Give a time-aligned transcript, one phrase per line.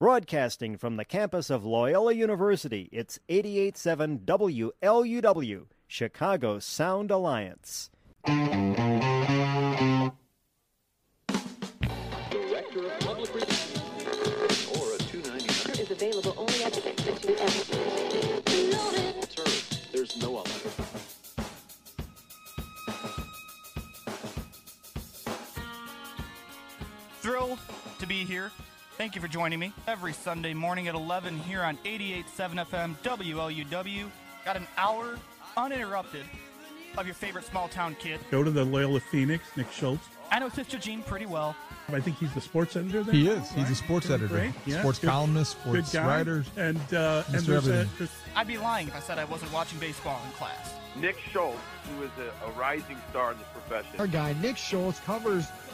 [0.00, 7.90] Broadcasting from the campus of Loyola University, it's 887 WLUW, Chicago Sound Alliance.
[8.24, 8.46] Director
[12.86, 13.78] of Public Relations
[14.74, 15.80] or a 299.
[15.80, 17.36] is available only at the Institute
[19.36, 19.52] Term.
[19.92, 20.50] There's no other.
[27.20, 27.58] Thrilled
[27.98, 28.50] to be here.
[29.00, 34.10] Thank you for joining me every Sunday morning at 11 here on 88.7 FM WLUW.
[34.44, 35.18] Got an hour
[35.56, 36.26] uninterrupted
[36.98, 38.20] of your favorite small town kid.
[38.30, 40.04] Go to the Loyola Phoenix, Nick Schultz.
[40.30, 41.56] I know Sister Jean pretty well.
[41.88, 43.14] I think he's the sports editor there.
[43.14, 43.50] He is.
[43.52, 44.52] He's a sports Doing editor, great.
[44.66, 46.06] Yeah, sports good- columnist, good sports guy.
[46.06, 46.44] writer.
[46.58, 47.88] And, uh, and there's a, Everything.
[47.96, 50.74] there's- I'd be lying if I said I wasn't watching baseball in class.
[50.94, 51.56] Nick Schultz,
[51.96, 53.98] who is a, a rising star in this profession.
[53.98, 55.46] Our guy Nick Schultz covers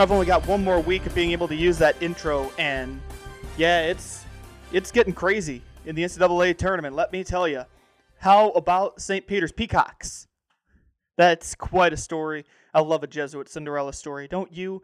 [0.00, 3.00] I've only got one more week of being able to use that intro, and
[3.56, 4.24] yeah, it's
[4.72, 6.94] it's getting crazy in the NCAA tournament.
[6.94, 7.64] Let me tell you.
[8.20, 9.26] How about St.
[9.26, 10.26] Peter's Peacocks?
[11.16, 12.44] That's quite a story.
[12.74, 14.82] I love a Jesuit Cinderella story, don't you?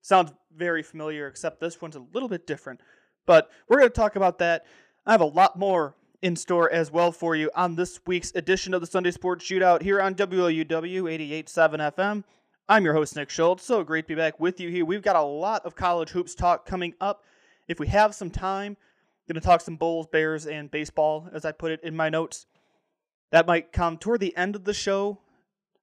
[0.00, 2.80] Sounds very familiar, except this one's a little bit different.
[3.26, 4.64] But we're going to talk about that.
[5.06, 8.74] I have a lot more in store as well for you on this week's edition
[8.74, 11.44] of the Sunday Sports Shootout here on WLUW 88.7
[11.94, 12.24] FM.
[12.70, 13.64] I'm your host, Nick Schultz.
[13.64, 14.84] So great to be back with you here.
[14.84, 17.24] We've got a lot of college hoops talk coming up.
[17.66, 18.76] If we have some time,
[19.28, 22.46] going to talk some Bulls, Bears, and baseball, as I put it in my notes.
[23.30, 25.18] That might come toward the end of the show.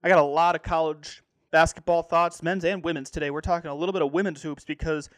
[0.04, 3.30] I got a lot of college basketball thoughts, men's and women's today.
[3.30, 5.10] We're talking a little bit of women's hoops because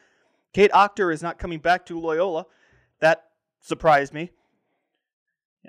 [0.53, 2.45] Kate Achter is not coming back to Loyola.
[2.99, 3.25] That
[3.61, 4.31] surprised me.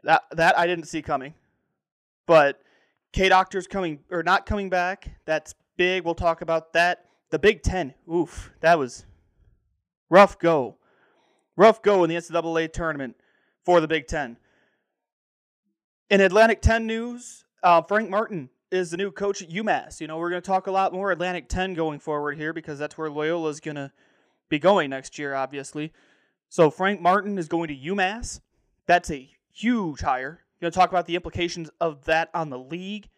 [0.02, 1.34] That that I didn't see coming.
[2.26, 2.60] But
[3.12, 5.10] Kate Achter's coming or not coming back.
[5.24, 6.04] That's big.
[6.04, 7.06] We'll talk about that.
[7.30, 7.94] The Big Ten.
[8.12, 9.06] Oof, that was
[10.10, 10.76] rough go.
[11.56, 13.16] Rough go in the NCAA tournament
[13.64, 14.36] for the Big Ten.
[16.10, 20.00] In Atlantic 10 news, uh, Frank Martin is the new coach at UMass.
[20.00, 22.78] You know, we're going to talk a lot more Atlantic 10 going forward here because
[22.78, 23.92] that's where Loyola is going to
[24.48, 25.92] be going next year, obviously.
[26.48, 28.40] So Frank Martin is going to UMass.
[28.86, 30.44] That's a huge hire.
[30.60, 33.08] Going to talk about the implications of that on the league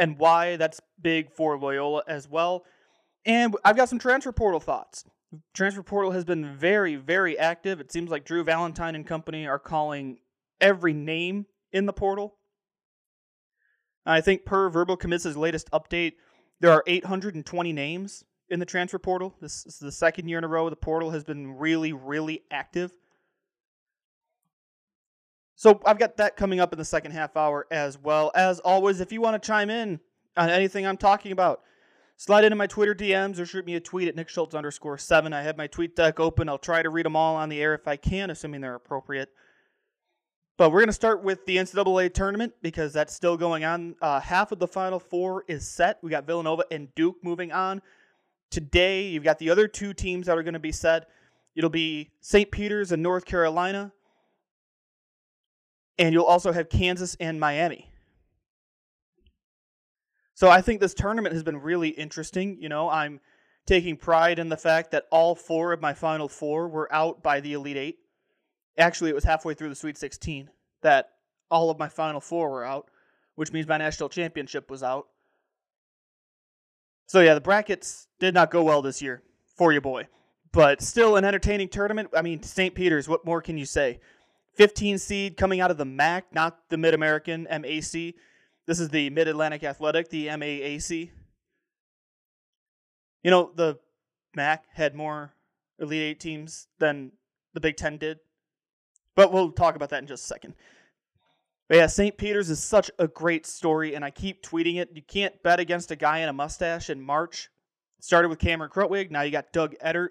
[0.00, 2.64] and why that's big for Loyola as well.
[3.26, 5.04] And I've got some transfer portal thoughts.
[5.54, 7.80] Transfer portal has been very, very active.
[7.80, 10.18] It seems like Drew Valentine and company are calling
[10.58, 12.38] every name in the portal.
[14.06, 16.14] I think per Verbal Commits' latest update,
[16.60, 19.36] there are 820 names in the transfer portal.
[19.40, 22.90] This is the second year in a row the portal has been really, really active.
[25.60, 28.32] So I've got that coming up in the second half hour as well.
[28.34, 30.00] As always, if you want to chime in
[30.34, 31.60] on anything I'm talking about,
[32.16, 35.34] slide into my Twitter DMs or shoot me a tweet at Nick Schultz underscore seven.
[35.34, 36.48] I have my tweet deck open.
[36.48, 39.28] I'll try to read them all on the air if I can, assuming they're appropriate.
[40.56, 43.96] But we're going to start with the NCAA tournament because that's still going on.
[44.00, 45.98] Uh, half of the Final Four is set.
[46.00, 47.82] We got Villanova and Duke moving on.
[48.50, 51.10] Today, you've got the other two teams that are going to be set.
[51.54, 52.50] It'll be St.
[52.50, 53.92] Peter's and North Carolina.
[56.00, 57.92] And you'll also have Kansas and Miami.
[60.34, 62.56] So I think this tournament has been really interesting.
[62.58, 63.20] You know, I'm
[63.66, 67.40] taking pride in the fact that all four of my Final Four were out by
[67.40, 67.98] the Elite Eight.
[68.78, 70.48] Actually, it was halfway through the Sweet 16
[70.80, 71.10] that
[71.50, 72.90] all of my Final Four were out,
[73.34, 75.06] which means my national championship was out.
[77.06, 79.22] So, yeah, the brackets did not go well this year
[79.54, 80.08] for you, boy.
[80.52, 82.08] But still an entertaining tournament.
[82.16, 82.74] I mean, St.
[82.74, 84.00] Peter's, what more can you say?
[84.54, 88.14] 15 seed coming out of the MAC, not the Mid American MAC.
[88.66, 91.10] This is the Mid Atlantic Athletic, the MAAC.
[93.22, 93.78] You know, the
[94.34, 95.34] MAC had more
[95.78, 97.12] Elite Eight teams than
[97.54, 98.18] the Big Ten did.
[99.16, 100.54] But we'll talk about that in just a second.
[101.68, 102.16] But yeah, St.
[102.16, 104.90] Peter's is such a great story, and I keep tweeting it.
[104.94, 107.48] You can't bet against a guy in a mustache in March.
[108.00, 109.10] Started with Cameron Krutwig.
[109.10, 110.08] Now you got Doug Edert,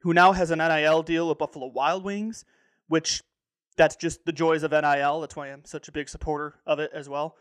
[0.00, 2.44] who now has an NIL deal with Buffalo Wild Wings,
[2.88, 3.22] which
[3.76, 5.20] that's just the joys of NIL.
[5.20, 7.36] That's why I'm such a big supporter of it as well.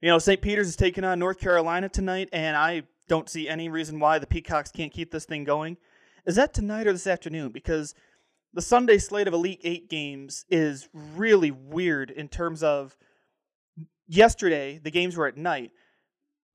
[0.00, 0.40] You know, St.
[0.40, 4.26] Peter's is taking on North Carolina tonight, and I don't see any reason why the
[4.26, 5.76] Peacocks can't keep this thing going.
[6.24, 7.50] Is that tonight or this afternoon?
[7.50, 7.94] Because
[8.52, 12.96] the Sunday slate of Elite Eight games is really weird in terms of
[14.06, 15.70] yesterday, the games were at night,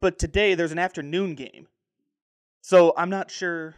[0.02, 1.68] but today there's an afternoon game.
[2.62, 3.76] So I'm not sure.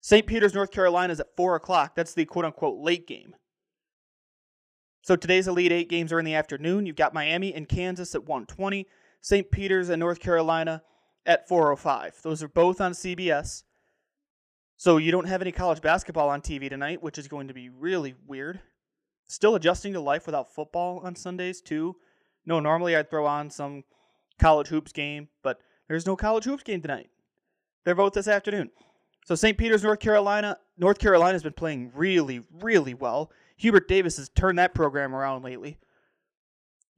[0.00, 0.26] St.
[0.26, 1.94] Peter's, North Carolina is at 4 o'clock.
[1.94, 3.34] That's the quote unquote late game.
[5.02, 6.86] So today's Elite Eight games are in the afternoon.
[6.86, 8.86] You've got Miami and Kansas at 120,
[9.20, 9.50] St.
[9.50, 10.82] Peter's and North Carolina
[11.24, 12.20] at 405.
[12.22, 13.62] Those are both on CBS.
[14.76, 17.68] So you don't have any college basketball on TV tonight, which is going to be
[17.68, 18.60] really weird.
[19.26, 21.96] Still adjusting to life without football on Sundays too.
[22.46, 23.84] No, normally I'd throw on some
[24.38, 27.10] college hoops game, but there's no college hoops game tonight.
[27.84, 28.70] They're both this afternoon.
[29.24, 29.58] So St.
[29.58, 30.56] Peter's, North Carolina.
[30.78, 33.30] North Carolina's been playing really, really well.
[33.58, 35.78] Hubert Davis has turned that program around lately.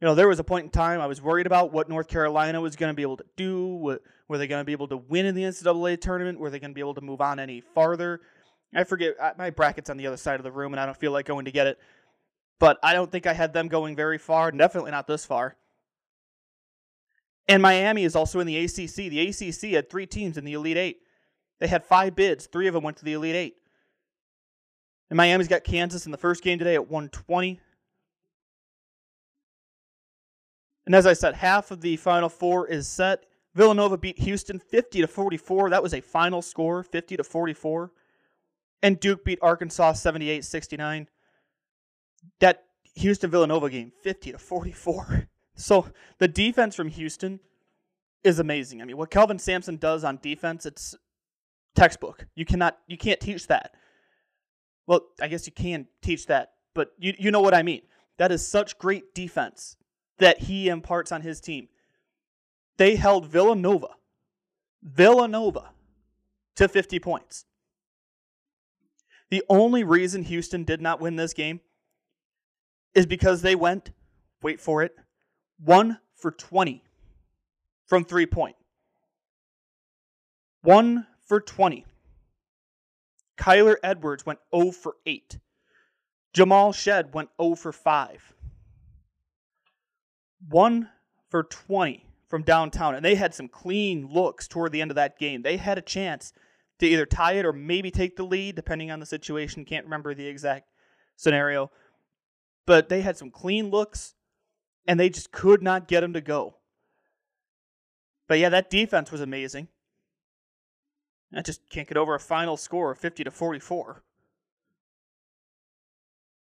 [0.01, 2.61] You know, there was a point in time I was worried about what North Carolina
[2.61, 3.67] was going to be able to do.
[3.67, 6.39] What, were they going to be able to win in the NCAA tournament?
[6.39, 8.21] Were they going to be able to move on any farther?
[8.75, 9.15] I forget.
[9.37, 11.47] My bracket's on the other side of the room, and I don't feel like going
[11.47, 11.79] to get it.
[12.59, 14.53] But I don't think I had them going very far.
[14.53, 15.57] Definitely not this far.
[17.49, 19.11] And Miami is also in the ACC.
[19.11, 20.99] The ACC had three teams in the Elite Eight.
[21.59, 22.47] They had five bids.
[22.47, 23.57] Three of them went to the Elite Eight.
[25.11, 27.61] And Miami's got Kansas in the first game today at 120.
[30.87, 33.25] And as I said, half of the final four is set.
[33.55, 35.71] Villanova beat Houston 50 to 44.
[35.71, 37.91] That was a final score, 50 to 44.
[38.83, 41.07] And Duke beat Arkansas 78-69.
[42.39, 42.65] That
[42.95, 45.29] Houston Villanova game 50 to 44.
[45.57, 47.39] So the defense from Houston
[48.25, 48.81] is amazing.
[48.81, 50.95] I mean, what Kelvin Sampson does on defense, it's
[51.75, 52.27] textbook.
[52.35, 53.75] You cannot you can't teach that.
[54.91, 57.83] Well, I guess you can teach that, but you you know what I mean.
[58.19, 59.77] That is such great defense
[60.19, 61.69] that he imparts on his team.
[62.77, 63.91] They held Villanova,
[64.83, 65.71] Villanova,
[66.57, 67.45] to 50 points.
[69.31, 71.61] The only reason Houston did not win this game
[72.93, 73.93] is because they went,
[74.43, 74.97] wait for it,
[75.63, 76.83] 1 for 20
[77.87, 78.57] from three point.
[80.63, 81.87] 1 for 20.
[83.41, 85.39] Kyler Edwards went 0 for 8.
[86.35, 88.35] Jamal Shead went 0 for 5.
[90.49, 90.89] 1
[91.31, 92.95] for 20 from downtown.
[92.95, 95.43] And they had some clean looks toward the end of that game.
[95.43, 96.35] They had a chance
[96.81, 99.65] to either tie it or maybe take the lead, depending on the situation.
[99.65, 100.69] Can't remember the exact
[101.17, 101.71] scenario.
[102.67, 104.15] But they had some clean looks,
[104.87, 106.57] and they just could not get them to go.
[108.29, 109.69] But yeah, that defense was amazing.
[111.35, 114.03] I just can't get over a final score of 50 to 44.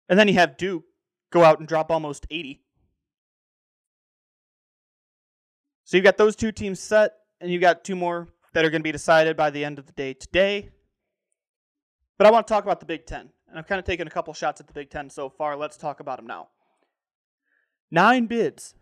[0.07, 0.83] And then you have Duke
[1.31, 2.61] go out and drop almost 80.
[5.83, 8.81] So you've got those two teams set, and you've got two more that are going
[8.81, 10.69] to be decided by the end of the day today.
[12.17, 13.29] But I want to talk about the Big Ten.
[13.49, 15.57] And I've kind of taken a couple shots at the Big Ten so far.
[15.57, 16.47] Let's talk about them now.
[17.89, 18.73] Nine bids.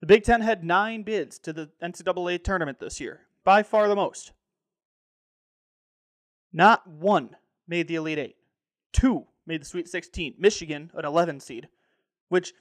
[0.00, 3.94] The Big Ten had nine bids to the NCAA tournament this year, by far the
[3.94, 4.32] most.
[6.54, 7.30] Not one
[7.66, 8.36] made the Elite Eight.
[8.92, 10.36] Two made the Sweet 16.
[10.38, 11.68] Michigan, an 11 seed,
[12.28, 12.54] which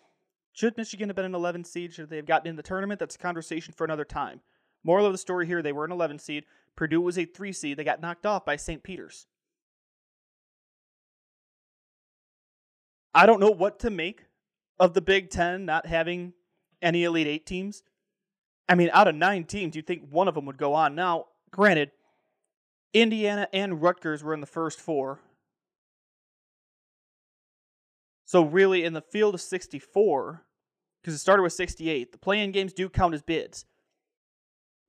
[0.52, 1.94] should Michigan have been an 11 seed?
[1.94, 3.00] Should they have gotten in the tournament?
[3.00, 4.42] That's a conversation for another time.
[4.84, 6.46] Moral of the story here: they were an 11 seed.
[6.76, 7.78] Purdue was a three seed.
[7.78, 8.82] They got knocked off by St.
[8.82, 9.28] Peter's.
[13.14, 14.26] I don't know what to make
[14.80, 16.34] of the Big Ten not having
[16.82, 17.84] any Elite Eight teams.
[18.68, 20.96] I mean, out of nine teams, you'd think one of them would go on.
[20.96, 21.92] Now, granted,
[22.94, 25.20] Indiana and Rutgers were in the first four.
[28.26, 30.46] So, really, in the field of 64,
[31.02, 33.66] because it started with 68, the play in games do count as bids.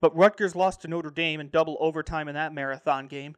[0.01, 3.35] But Rutgers lost to Notre Dame in double overtime in that marathon game.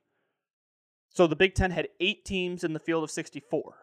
[1.10, 3.76] So the Big Ten had eight teams in the field of 64.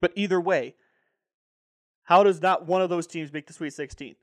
[0.00, 0.74] But either way,
[2.02, 4.16] how does not one of those teams make the Sweet 16?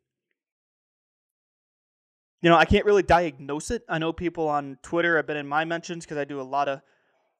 [2.44, 3.86] You know, I can't really diagnose it.
[3.88, 6.68] I know people on Twitter have been in my mentions because I do a lot
[6.68, 6.82] of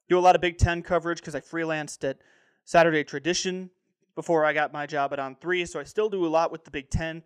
[0.08, 2.16] do a lot of Big Ten coverage because I freelanced at
[2.64, 3.68] Saturday Tradition
[4.14, 6.64] before I got my job at On Three, so I still do a lot with
[6.64, 7.22] the Big Ten.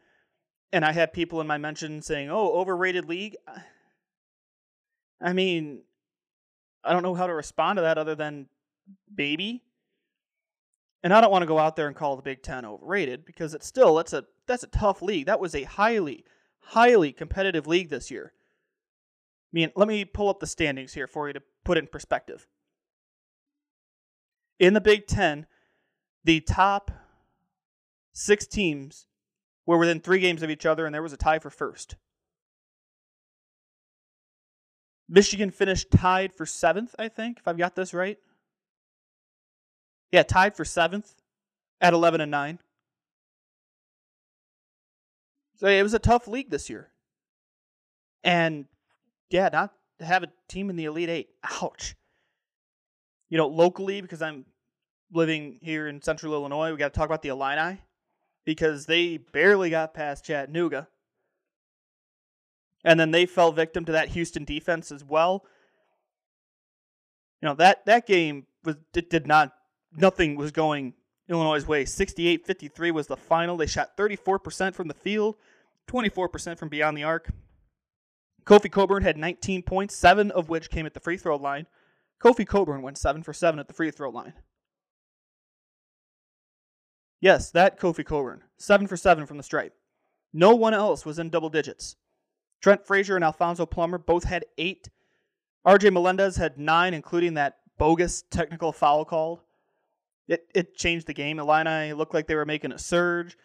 [0.72, 3.36] And I had people in my mentions saying, "Oh, overrated league."
[5.20, 5.82] I mean,
[6.82, 8.48] I don't know how to respond to that other than
[9.14, 9.62] baby.
[11.04, 13.54] And I don't want to go out there and call the Big Ten overrated because
[13.54, 15.26] it's still that's a that's a tough league.
[15.26, 16.24] That was a highly
[16.60, 18.32] highly competitive league this year.
[18.34, 21.86] I mean, let me pull up the standings here for you to put it in
[21.86, 22.46] perspective.
[24.58, 25.46] in the Big Ten,
[26.24, 26.90] the top
[28.12, 29.06] six teams
[29.66, 31.96] were within three games of each other, and there was a tie for first.
[35.08, 38.18] Michigan finished tied for seventh, I think, if I've got this right.
[40.10, 41.22] Yeah, tied for seventh
[41.80, 42.58] at 11 and 9.
[45.58, 46.90] So it was a tough league this year.
[48.22, 48.66] And
[49.30, 51.28] yeah, not to have a team in the Elite Eight.
[51.60, 51.96] Ouch.
[53.28, 54.46] You know, locally, because I'm
[55.12, 57.80] living here in central Illinois, we got to talk about the Illini
[58.44, 60.88] because they barely got past Chattanooga.
[62.84, 65.44] And then they fell victim to that Houston defense as well.
[67.42, 69.52] You know, that, that game was it did not
[69.96, 70.94] nothing was going
[71.28, 71.84] Illinois' way.
[71.84, 73.56] 68-53 was the final.
[73.56, 75.36] They shot 34% from the field,
[75.86, 77.30] 24% from beyond the arc.
[78.44, 81.66] Kofi Cockburn had 19 points, 7 of which came at the free throw line.
[82.22, 84.32] Kofi Cockburn went 7 for 7 at the free throw line.
[87.20, 89.74] Yes, that Kofi Cockburn, 7 for 7 from the stripe.
[90.32, 91.96] No one else was in double digits.
[92.62, 94.88] Trent Frazier and Alfonso Plummer both had 8.
[95.66, 99.40] RJ Melendez had 9, including that bogus technical foul called.
[100.28, 101.38] It, it changed the game.
[101.38, 103.36] Illini looked like they were making a surge.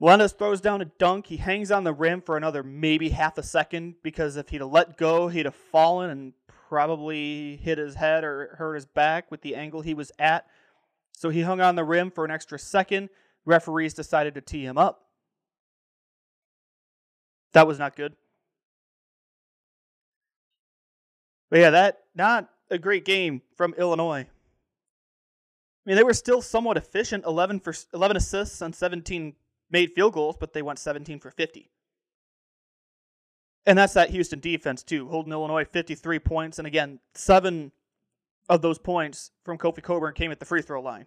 [0.00, 1.26] Melendez throws down a dunk.
[1.26, 4.70] He hangs on the rim for another maybe half a second because if he'd have
[4.70, 6.32] let go, he'd have fallen and
[6.68, 10.46] probably hit his head or hurt his back with the angle he was at.
[11.12, 13.08] So he hung on the rim for an extra second.
[13.44, 15.02] Referees decided to tee him up.
[17.52, 18.14] That was not good.
[21.48, 24.26] But yeah, that not a great game from Illinois.
[25.86, 29.34] I mean, they were still somewhat efficient 11 for 11 assists and 17
[29.70, 31.70] made field goals, but they went 17 for 50.
[33.66, 36.58] And that's that Houston defense, too, holding Illinois 53 points.
[36.58, 37.70] And again, seven
[38.48, 41.06] of those points from Kofi Cockburn came at the free throw line.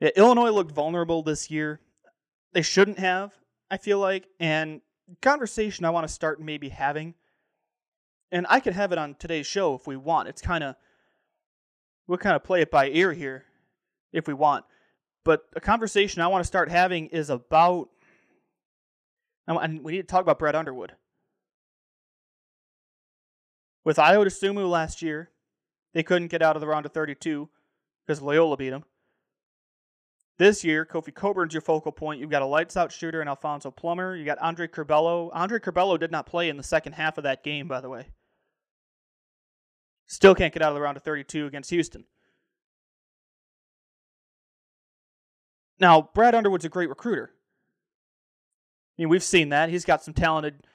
[0.00, 1.80] Yeah, Illinois looked vulnerable this year.
[2.52, 3.34] They shouldn't have,
[3.70, 4.28] I feel like.
[4.38, 4.82] And
[5.22, 7.14] conversation I want to start maybe having,
[8.30, 10.28] and I could have it on today's show if we want.
[10.28, 10.76] It's kind of,
[12.06, 13.44] we'll kind of play it by ear here
[14.12, 14.64] if we want.
[15.24, 17.88] But a conversation I want to start having is about,
[19.46, 20.92] and we need to talk about Brad Underwood.
[23.84, 25.30] With Ayo Dosunmu last year,
[25.94, 27.48] they couldn't get out of the round of 32
[28.06, 28.84] because Loyola beat them.
[30.38, 32.20] This year, Kofi Cockburn's your focal point.
[32.20, 34.14] You've got a lights out shooter in Alfonso Plummer.
[34.14, 35.30] You got Andre Curbelo.
[35.32, 38.08] Andre Curbelo did not play in the second half of that game, by the way.
[40.06, 42.04] Still can't get out of the round of 32 against Houston.
[45.78, 47.32] Now, Brad Underwood's a great recruiter.
[48.96, 49.68] I mean, we've seen that.
[49.68, 50.66] He's got some talented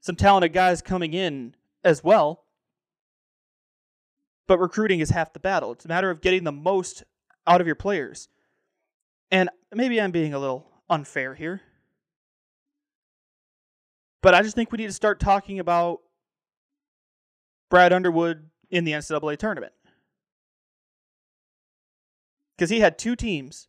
[0.00, 1.54] some talented guys coming in
[1.84, 2.44] as well.
[4.46, 5.72] But recruiting is half the battle.
[5.72, 7.02] It's a matter of getting the most
[7.46, 8.28] out of your players.
[9.30, 11.60] And maybe I'm being a little unfair here.
[14.22, 16.00] But I just think we need to start talking about
[17.70, 19.72] Brad Underwood in the NCAA tournament.
[22.56, 23.68] Because he had two teams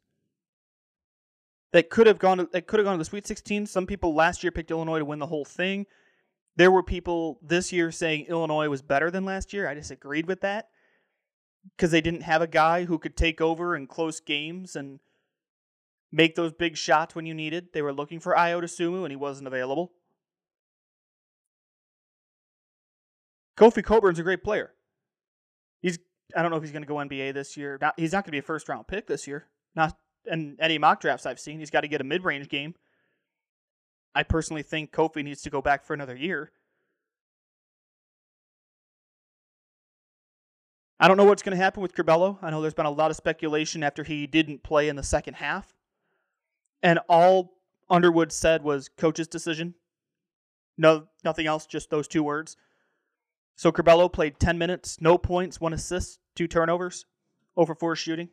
[1.71, 3.67] that could have gone to, that could have gone to the Sweet 16.
[3.67, 5.85] Some people last year picked Illinois to win the whole thing.
[6.55, 9.67] There were people this year saying Illinois was better than last year.
[9.67, 10.69] I disagreed with that
[11.77, 14.99] because they didn't have a guy who could take over in close games and
[16.11, 17.67] make those big shots when you needed.
[17.73, 19.91] They were looking for Ayo Dosunmu and he wasn't available.
[23.55, 24.71] Kofi Cockburn's a great player.
[25.81, 25.99] He's
[26.35, 27.77] I don't know if he's going to go NBA this year.
[27.81, 29.45] Not, he's not going to be a first round pick this year.
[29.75, 31.59] Not in any mock drafts I've seen.
[31.59, 32.75] He's got to get a mid range game.
[34.13, 36.51] I personally think Kofi needs to go back for another year.
[40.99, 42.37] I don't know what's going to happen with Curbelo.
[42.41, 45.35] I know there's been a lot of speculation after he didn't play in the second
[45.35, 45.73] half.
[46.83, 47.53] And all
[47.89, 49.75] Underwood said was coach's decision.
[50.77, 52.57] No, nothing else, just those two words.
[53.59, 57.03] So Curbelo played 10 minutes, no points, one assist, two turnovers,
[57.57, 58.29] over four shooting.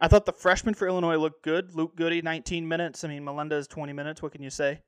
[0.00, 1.76] I thought the freshman for Illinois looked good.
[1.76, 3.04] Luke Goody, 19 minutes.
[3.04, 4.22] I mean, Melendez, 20 minutes.
[4.22, 4.80] What can you say?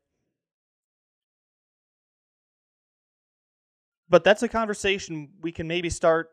[4.08, 6.30] But that's a conversation we can maybe start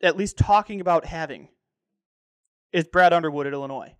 [0.00, 1.48] at least talking about having.
[2.72, 3.96] Is Brad Underwood at Illinois?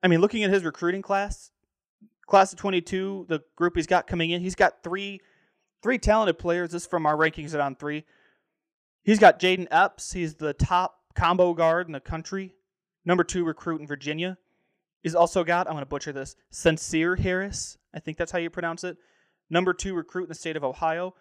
[0.00, 1.50] I mean, looking at his recruiting class,
[2.26, 5.20] class of 22, the group he's got coming in, he's got three
[5.82, 6.70] three talented players.
[6.70, 8.04] This is from our rankings at on three.
[9.04, 10.12] He's got Jayden Epps.
[10.12, 12.54] He's the top combo guard in the country.
[13.04, 14.36] Number two recruit in Virginia.
[15.02, 17.78] He's also got, I'm going to butcher this, Sencire Harris.
[17.94, 18.96] I think that's how you pronounce it.
[19.48, 21.14] Number two recruit in the state of Ohio.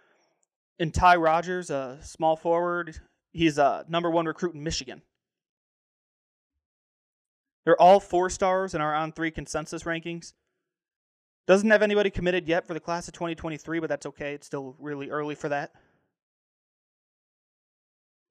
[0.79, 2.99] and Ty Rodgers, a small forward.
[3.31, 5.03] He's a number one recruit in Michigan.
[7.63, 10.33] They're all four stars in our on three consensus rankings.
[11.47, 14.33] Doesn't have anybody committed yet for the class of 2023, but that's okay.
[14.33, 15.71] It's still really early for that.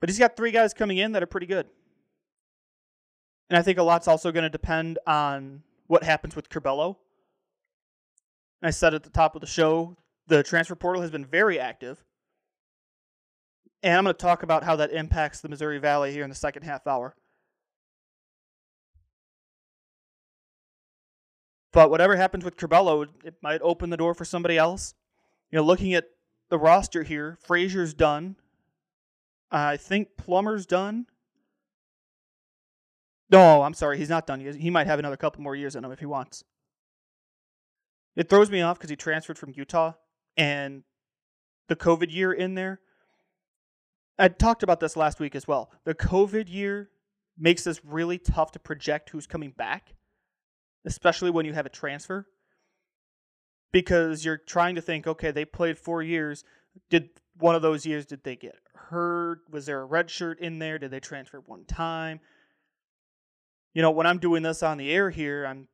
[0.01, 1.67] But he's got three guys coming in that are pretty good.
[3.49, 6.97] And I think a lot's also going to depend on what happens with Curbelo.
[8.63, 12.03] I said at the top of the show, the transfer portal has been very active.
[13.83, 16.35] And I'm going to talk about how that impacts the Missouri Valley here in the
[16.35, 17.15] second half hour.
[21.75, 24.95] But whatever happens with Curbelo, it might open the door for somebody else.
[25.51, 26.05] You know, looking at
[26.49, 28.37] the roster here, Frazier's done.
[29.51, 31.07] I think Plummer's done.
[33.29, 34.41] No, I'm sorry, he's not done.
[34.41, 36.45] He might have another couple more years in him if he wants.
[38.15, 39.95] It throws me off because he transferred from Utah
[40.37, 40.85] and
[41.69, 42.81] the COVID year in there.
[44.17, 45.73] I talked about this last week as well.
[45.85, 46.91] The COVID year
[47.37, 49.95] makes this really tough to project who's coming back,
[50.85, 52.27] especially when you have a transfer.
[53.73, 56.45] Because you're trying to think, okay, they played four years.
[56.91, 59.41] Did one of those years did they get hurt?
[59.51, 60.79] Was there a red shirt in there?
[60.79, 62.21] Did they transfer one time?
[63.73, 65.67] You know, when I'm doing this on the air here, I'm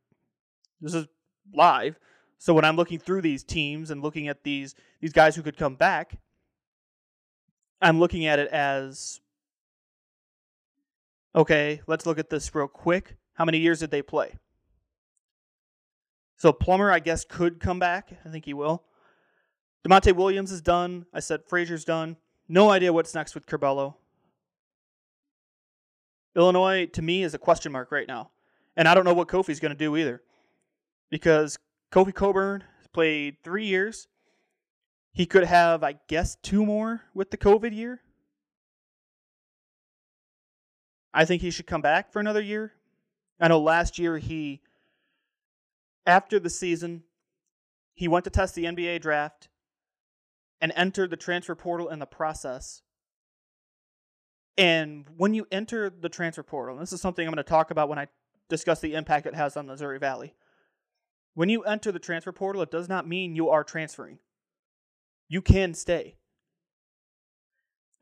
[0.81, 1.07] this is
[1.55, 1.99] live.
[2.39, 5.59] So when I'm looking through these teams and looking at these these guys who could
[5.59, 6.19] come back,
[7.83, 9.21] I'm looking at it as
[11.35, 13.17] okay, let's look at this real quick.
[13.35, 14.35] How many years did they play?
[16.41, 18.19] So Plummer, I guess, could come back.
[18.25, 18.83] I think he will.
[19.87, 21.05] Da'Monte Williams is done.
[21.13, 22.17] I said Frazier's done.
[22.49, 23.97] No idea what's next with Curbelo.
[26.35, 28.31] Illinois, to me, is a question mark right now.
[28.75, 30.23] And I don't know what Kofi's going to do either.
[31.11, 31.59] Because
[31.93, 34.09] Kofi Cockburn has played three years.
[35.13, 38.01] He could have, I guess, two more with the COVID year.
[41.13, 42.73] I think he should come back for another year.
[43.39, 44.63] I know last year he,
[46.07, 47.05] after the season,
[47.95, 49.49] he went to test the NBA draft
[50.61, 52.83] and entered the transfer portal in the process.
[54.57, 57.71] And when you enter the transfer portal, and this is something I'm going to talk
[57.71, 58.09] about when I
[58.49, 60.35] discuss the impact it has on Missouri Valley.
[61.35, 64.19] When you enter the transfer portal, it does not mean you are transferring.
[65.29, 66.17] You can stay.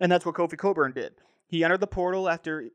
[0.00, 1.14] And that's what Kofi Cockburn did.
[1.46, 2.70] He entered the portal after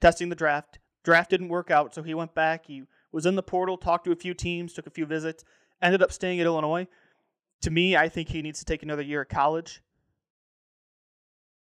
[0.00, 0.78] testing the draft.
[1.04, 2.66] Draft didn't work out, so he went back.
[2.66, 5.44] He was in the portal, talked to a few teams, took a few visits,
[5.80, 6.86] ended up staying at Illinois.
[7.62, 9.82] To me, I think he needs to take another year of college.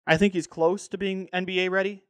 [0.07, 2.03] I think he's close to being NBA ready.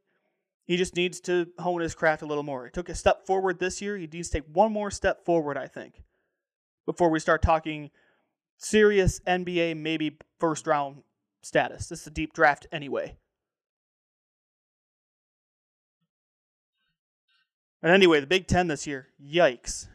[0.66, 2.66] He just needs to hone his craft a little more.
[2.66, 3.98] He took a step forward this year.
[3.98, 6.02] He needs to take one more step forward, I think,
[6.86, 7.92] before we start talking
[8.58, 11.04] serious NBA, maybe first round
[11.44, 11.88] status.
[11.88, 13.16] This is a deep draft anyway.
[17.86, 19.86] And anyway, the Big Ten this year, yikes.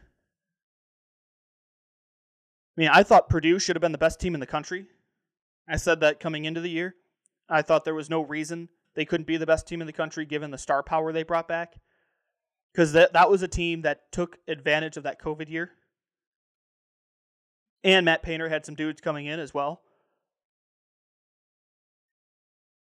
[2.76, 4.86] I mean, I thought Purdue should have been the best team in the country.
[5.68, 6.94] I said that coming into the year.
[7.48, 10.24] I thought there was no reason they couldn't be the best team in the country
[10.24, 11.80] given the star power they brought back.
[12.72, 15.72] Because that, that was a team that took advantage of that COVID year.
[17.82, 19.82] And Matt Painter had some dudes coming in as well.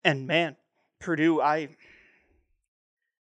[0.02, 0.56] And man,
[0.98, 1.68] Purdue, I.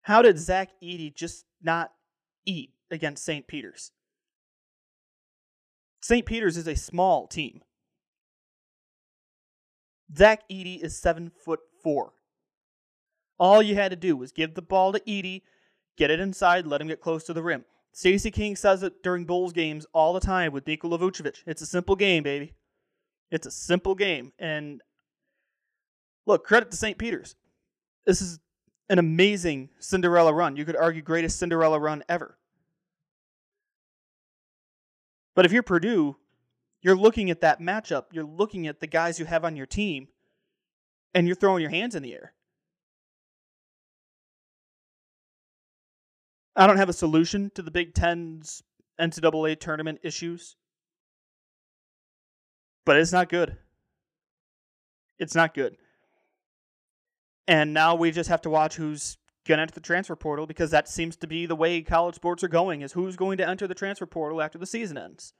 [0.02, 1.92] How did Zach Edey just not
[2.44, 3.46] eat against St.
[3.46, 3.92] Peter's?
[6.00, 6.26] St.
[6.26, 7.62] Peter's is a small team.
[10.16, 12.12] Zach Edey is seven foot four.
[13.38, 15.42] All you had to do was give the ball to Edey,
[15.96, 17.64] get it inside, let him get close to the rim.
[17.92, 21.42] Stacey King says it during Bulls games all the time with Nikola Vucevic.
[21.46, 22.52] It's a simple game, baby.
[23.30, 24.32] It's a simple game.
[24.38, 24.80] And
[26.26, 26.98] look, credit to St.
[26.98, 27.34] Peter's.
[28.06, 28.38] This is
[28.88, 30.56] an amazing Cinderella run.
[30.56, 32.36] You could argue greatest Cinderella run ever.
[35.34, 36.16] But if you're Purdue,
[36.82, 40.08] you're looking at that matchup, you're looking at the guys you have on your team,
[41.14, 42.34] and you're throwing your hands in the air.
[46.54, 48.62] I don't have a solution to the Big Ten's
[49.00, 50.56] NCAA tournament issues,
[52.84, 53.56] but it's not good.
[55.18, 55.76] It's not good.
[57.48, 60.70] And now we just have to watch who's going to enter the transfer portal because
[60.70, 63.66] that seems to be the way college sports are going is who's going to enter
[63.66, 65.34] the transfer portal after the season ends.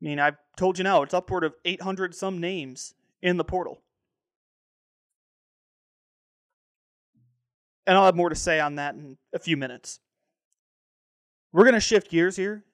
[0.00, 3.82] I mean, I've told you now, it's upward of 800 some names in the portal.
[7.86, 10.00] And I'll have more to say on that in a few minutes.
[11.52, 12.64] We're going to shift gears here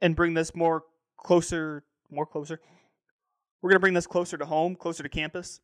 [0.00, 0.84] and bring this more
[1.18, 2.60] closer, more closer,
[3.60, 5.60] We're going to bring this closer to home, closer to campus.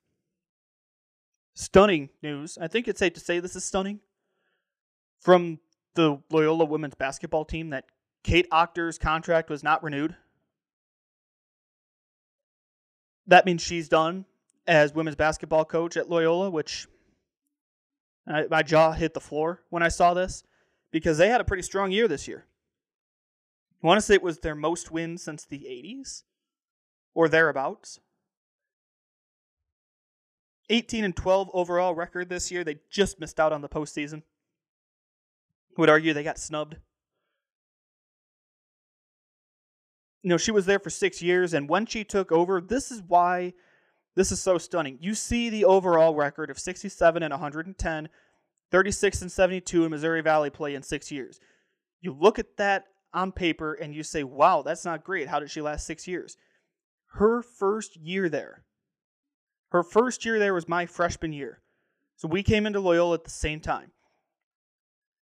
[1.56, 2.58] Stunning news.
[2.60, 4.00] I think it's safe to say this is stunning.
[5.22, 5.58] From
[5.94, 7.86] the Loyola women's basketball team that
[8.22, 10.14] Kate Achter's contract was not renewed.
[13.26, 14.26] That means she's done
[14.66, 16.86] as women's basketball coach at Loyola, which
[18.28, 20.44] I, my jaw hit the floor when I saw this
[20.90, 22.44] because they had a pretty strong year this year.
[23.82, 26.24] I want to say it was their most wins since the 80s
[27.14, 28.00] or thereabouts.
[30.68, 32.64] 18 and 12 overall record this year.
[32.64, 34.22] They just missed out on the postseason.
[35.76, 36.76] Would argue they got snubbed.
[40.22, 43.02] You know, she was there for six years, and when she took over, this is
[43.06, 43.52] why
[44.16, 44.98] this is so stunning.
[45.00, 48.08] You see the overall record of 67 and 110,
[48.72, 51.38] 36 and 72 in Missouri Valley play in six years.
[52.00, 55.28] You look at that on paper and you say, wow, that's not great.
[55.28, 56.36] How did she last six years?
[57.12, 58.64] Her first year there,
[59.70, 61.60] her first year there was my freshman year.
[62.16, 63.92] So we came into Loyola at the same time.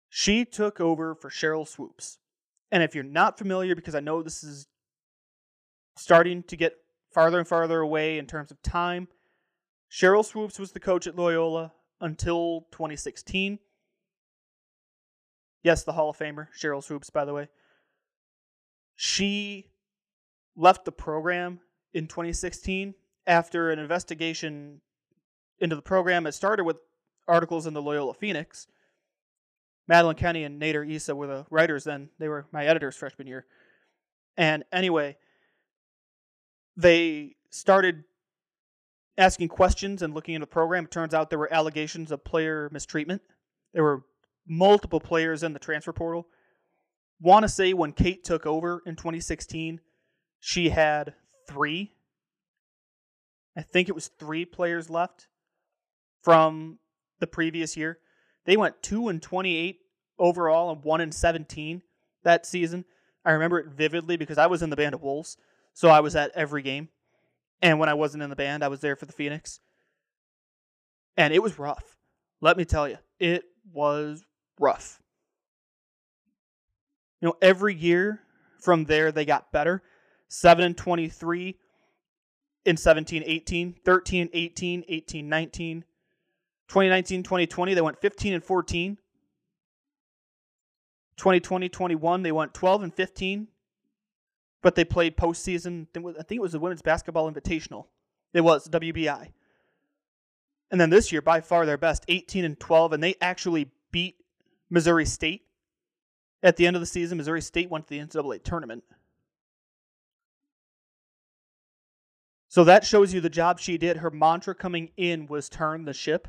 [0.09, 2.19] She took over for Sheryl Swoopes.
[2.71, 4.67] And if you're not familiar, because I know this is
[5.97, 6.75] starting to get
[7.13, 9.09] farther and farther away in terms of time,
[9.91, 13.59] Sheryl Swoopes was the coach at Loyola until 2016.
[15.63, 17.49] Yes, the Hall of Famer, Sheryl Swoopes, by the way.
[18.95, 19.71] She
[20.57, 21.61] left the program
[21.93, 22.95] in 2016
[23.29, 24.81] after an investigation
[25.61, 26.27] into the program.
[26.27, 26.79] It started with
[27.29, 28.67] articles in the Loyola Phoenix.
[29.87, 32.09] Madeline Kenney and Nader Issa were the writers then.
[32.19, 33.47] They were my editors freshman year.
[34.37, 35.17] And anyway,
[36.77, 38.05] they started
[39.17, 40.85] asking questions and looking into the program.
[40.85, 43.23] It turns out there were allegations of player mistreatment.
[43.75, 44.05] There were
[44.47, 46.29] multiple players in the transfer portal.
[47.21, 49.81] Want to say when Kate took over in 2016,
[50.39, 51.15] she had
[51.49, 51.93] three.
[53.59, 55.27] I think it was three players left
[56.23, 56.79] from
[57.19, 57.99] the previous year.
[58.45, 59.81] They went 2 and 28
[60.17, 61.83] overall and 1 and 17
[62.23, 62.85] that season.
[63.25, 65.37] I remember it vividly because I was in the band of Wolves,
[65.75, 66.89] so I was at every game.
[67.61, 69.59] And when I wasn't in the band, I was there for the Phoenix.
[71.17, 71.97] And it was rough.
[72.41, 73.43] Let me tell you, it
[73.73, 74.25] was
[74.61, 75.01] rough.
[77.21, 78.21] You know, every year
[78.61, 79.83] from there they got better.
[80.29, 81.57] 7 and 23
[82.69, 85.85] in 17 18, 13 18, 18 19.
[86.69, 88.99] 2019 2020 they went 15 and 14.
[91.17, 93.49] 2020 21 they went 12 and 15
[94.63, 95.87] but they played postseason.
[95.97, 97.87] I think it was the Women's Basketball Invitational.
[98.35, 99.29] It was WBI.
[100.71, 104.17] And then this year, by far their best, 18 and 12, and they actually beat
[104.69, 105.43] Missouri State
[106.43, 107.17] at the end of the season.
[107.17, 108.85] Missouri State went to the NCAA tournament.
[112.49, 113.99] So that shows you the job she did.
[113.99, 116.29] Her mantra coming in was turn the ship.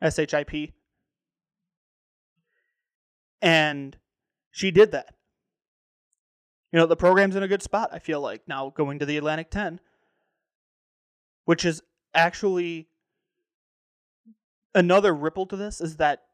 [0.00, 0.72] S H I P.
[3.42, 3.96] And
[4.50, 5.14] she did that.
[6.72, 9.16] You know, the program's in a good spot, I feel like, now going to the
[9.16, 9.80] Atlantic 10,
[11.44, 12.88] which is actually
[14.74, 16.24] another ripple to this is that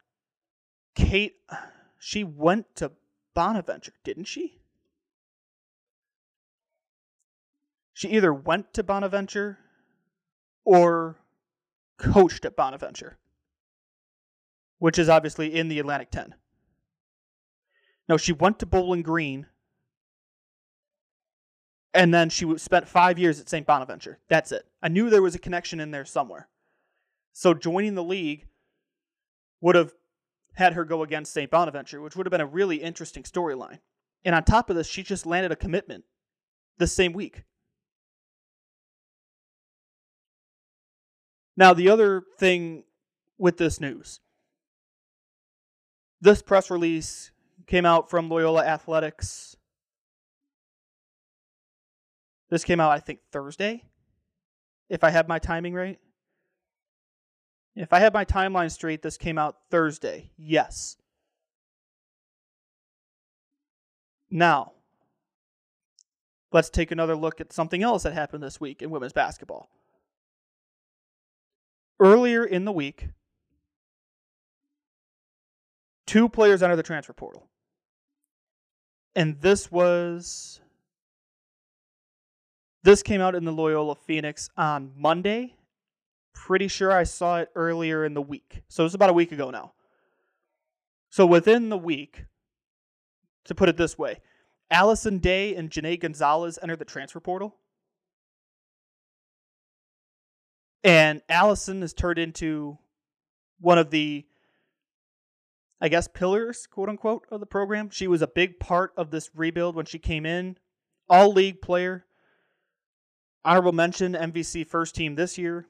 [0.94, 1.36] Kate,
[1.98, 2.92] she went to
[3.34, 4.62] Bonaventure, didn't she?
[8.02, 9.58] She either went to Bonaventure
[10.64, 11.20] or
[11.98, 13.16] coached at Bonaventure,
[14.80, 16.34] which is obviously in the Atlantic 10.
[18.08, 19.46] No, she went to Bowling Green
[21.94, 23.64] and then she spent five years at St.
[23.64, 24.18] Bonaventure.
[24.26, 24.66] That's it.
[24.82, 26.48] I knew there was a connection in there somewhere.
[27.32, 28.48] So joining the league
[29.60, 29.92] would have
[30.54, 31.48] had her go against St.
[31.48, 33.78] Bonaventure, which would have been a really interesting storyline.
[34.24, 36.02] And on top of this, she just landed a commitment
[36.78, 37.44] the same week.
[41.56, 42.84] Now, the other thing
[43.38, 44.20] with this news
[46.20, 47.32] this press release
[47.66, 49.56] came out from Loyola Athletics
[52.52, 53.82] this came out, I think, Thursday,
[54.90, 55.98] if I have my timing right.
[57.74, 60.32] If I have my timeline straight, this came out Thursday.
[60.36, 60.98] Yes.
[64.30, 64.72] Now,
[66.52, 69.70] let's take another look at something else that happened this week in women's basketball.
[72.02, 73.10] Earlier in the week,
[76.04, 77.46] two players entered the transfer portal.
[79.14, 80.60] And this was
[82.82, 85.54] this came out in the Loyola Phoenix on Monday.
[86.34, 88.62] Pretty sure I saw it earlier in the week.
[88.66, 89.74] So it's about a week ago now.
[91.08, 92.24] So within the week,
[93.44, 94.18] to put it this way,
[94.72, 97.54] Allison Day and Janae Gonzalez entered the transfer portal.
[100.84, 102.78] And Allison has turned into
[103.60, 104.26] one of the,
[105.80, 107.90] I guess, pillars, quote unquote, of the program.
[107.90, 110.56] She was a big part of this rebuild when she came in.
[111.08, 112.04] All league player.
[113.44, 115.66] Honorable mention MVC first team this year.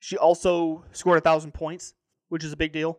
[0.00, 1.94] She also scored a thousand points,
[2.28, 2.98] which is a big deal.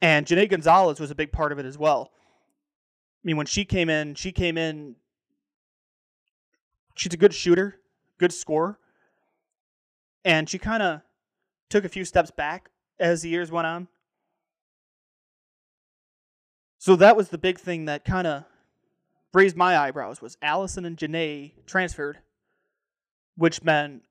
[0.00, 2.10] And Janae Gonzalez was a big part of it as well.
[2.12, 4.96] I mean, when she came in, she came in.
[6.98, 7.78] She's a good shooter,
[8.18, 8.76] good scorer,
[10.24, 11.02] and she kind of
[11.70, 13.86] took a few steps back as the years went on.
[16.78, 18.44] So that was the big thing that kind of
[19.32, 22.18] raised my eyebrows was Allison and Janae transferred,
[23.36, 24.02] which meant,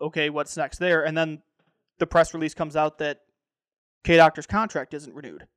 [0.00, 1.04] okay, what's next there?
[1.04, 1.42] And then
[1.98, 3.22] the press release comes out that
[4.04, 5.48] Kate Achter's contract isn't renewed.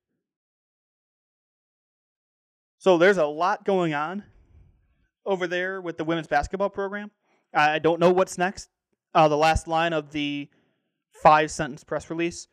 [2.80, 4.24] So there's a lot going on
[5.26, 7.12] over there with the women's basketball program.
[7.54, 8.70] I don't know what's next.
[9.14, 10.50] Uh, the last line of the
[11.12, 12.48] five sentence press release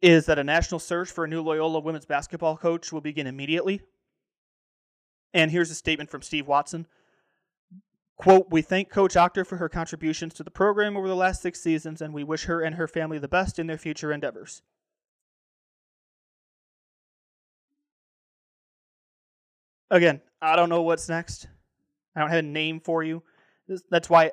[0.00, 3.82] is that a national search for a new Loyola women's basketball coach will begin immediately.
[5.34, 6.86] And here's a statement from Steve Watson.
[8.16, 11.60] Quote, we thank Coach Achter for her contributions to the program over the last six
[11.60, 14.62] seasons, and we wish her and her family the best in their future endeavors.
[19.90, 21.48] Again, I don't know what's next.
[22.14, 23.22] I don't have a name for you.
[23.90, 24.32] That's why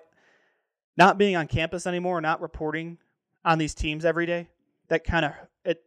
[0.98, 2.98] not being on campus anymore, not reporting
[3.44, 4.50] on these teams every day,
[4.89, 5.34] that kind of
[5.66, 5.84] it.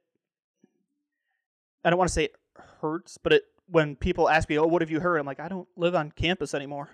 [1.84, 2.34] I don't want to say it
[2.80, 5.48] hurts, but it when people ask me, "Oh, what have you heard?" I'm like, I
[5.48, 6.90] don't live on campus anymore.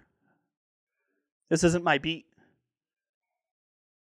[1.48, 2.26] This isn't my beat.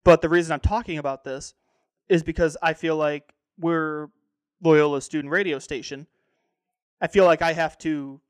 [0.05, 1.55] But the reason I'm talking about this
[2.09, 4.09] is because I feel like we're
[4.61, 6.07] Loyola student radio station.
[7.01, 8.21] I feel like I have to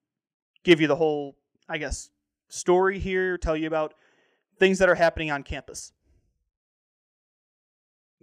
[0.64, 1.36] give you the whole,
[1.68, 2.10] I guess,
[2.48, 3.94] story here, tell you about
[4.58, 5.92] things that are happening on campus.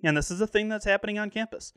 [0.03, 1.73] And this is a thing that's happening on campus.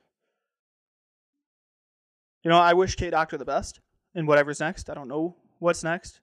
[2.44, 3.80] You know, I wish Kate Achter the best
[4.14, 4.90] in whatever's next.
[4.90, 6.20] I don't know what's next.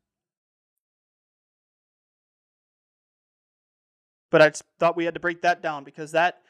[4.31, 6.41] But I thought we had to break that down because that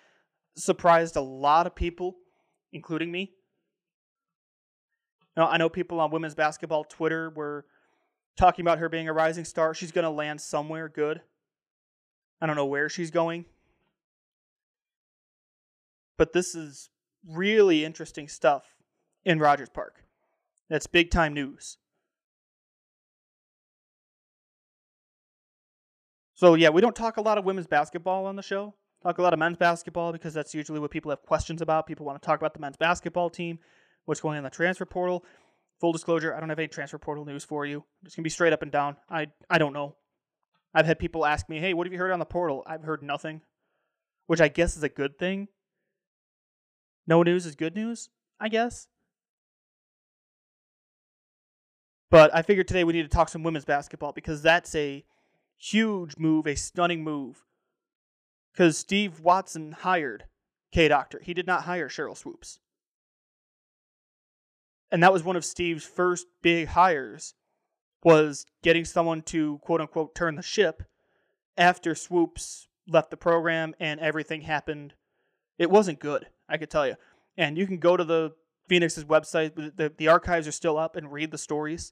[0.56, 2.18] surprised a lot of people,
[2.74, 3.32] including me.
[5.38, 7.66] Now, I know people on women's basketball Twitter were
[8.40, 9.74] talking about her being a rising star.
[9.74, 11.22] She's going to land somewhere good.
[12.42, 13.46] I don't know where she's going.
[16.18, 16.90] But this is
[17.28, 18.64] really interesting stuff
[19.26, 20.04] in Rogers Park.
[20.70, 21.78] That's big time news.
[26.36, 28.74] So yeah, we don't talk a lot of women's basketball on the show.
[29.04, 31.88] Talk a lot of men's basketball because that's usually what people have questions about.
[31.88, 33.60] People want to talk about the men's basketball team,
[34.06, 35.26] what's going on in the transfer portal.
[35.80, 37.78] Full disclosure, I don't have any transfer portal news for you.
[37.78, 38.98] I'm just gonna be straight up and down.
[39.10, 39.96] I I don't know.
[40.74, 43.02] I've had people ask me, "Hey, what have you heard on the portal?" I've heard
[43.02, 43.42] nothing,
[44.28, 45.48] which I guess is a good thing.
[47.08, 48.88] No news is good news, I guess.
[52.12, 55.06] But I figured today we need to talk some women's basketball because that's a
[55.58, 57.46] huge move, a stunning move.
[58.52, 60.26] Because Steve Watson hired
[60.72, 61.22] Kate Achter.
[61.22, 62.60] He did not hire Sheryl Swoopes.
[64.92, 67.34] And that was one of Steve's first big hires
[68.04, 70.84] was getting someone to quote unquote turn the ship
[71.58, 74.94] after Swoopes left the program and everything happened.
[75.58, 76.96] It wasn't good, I could tell you.
[77.38, 78.34] And you can go to the
[78.68, 81.92] Phoenix's website, the, the archives are still up, and read the stories.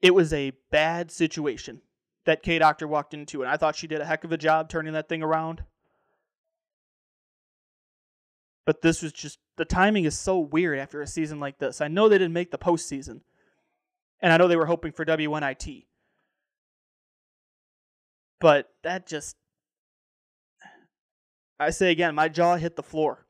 [0.00, 1.82] It was a bad situation
[2.24, 4.68] that Kate Achter walked into, and I thought she did a heck of a job
[4.68, 5.64] turning that thing around.
[8.70, 11.80] But this was just the timing is so weird after a season like this.
[11.80, 13.22] I know they didn't make the postseason,
[14.20, 15.86] and I know they were hoping for WNIT,
[18.38, 19.34] but that just
[21.58, 23.26] I say again, my jaw hit the floor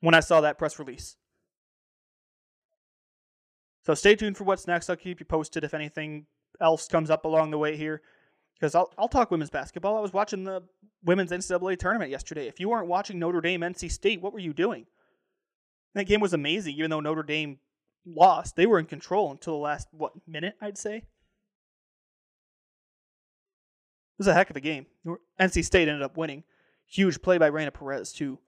[0.00, 1.16] when I saw that press release.
[3.86, 4.90] So stay tuned for what's next.
[4.90, 6.26] I'll keep you posted if anything
[6.60, 8.02] else comes up along the way here.
[8.58, 9.96] Because I'll, I'll talk women's basketball.
[9.96, 10.62] I was watching the
[11.04, 12.48] women's NCAA tournament yesterday.
[12.48, 14.86] If you weren't watching Notre Dame NC State, what were you doing?
[15.94, 17.58] That game was amazing, even though Notre Dame
[18.04, 18.56] lost.
[18.56, 20.96] They were in control until the last, what, minute, I'd say?
[20.96, 21.04] It
[24.18, 24.86] was a heck of a game.
[25.40, 26.42] NC State ended up winning.
[26.86, 28.38] Huge play by Raina Perez, too.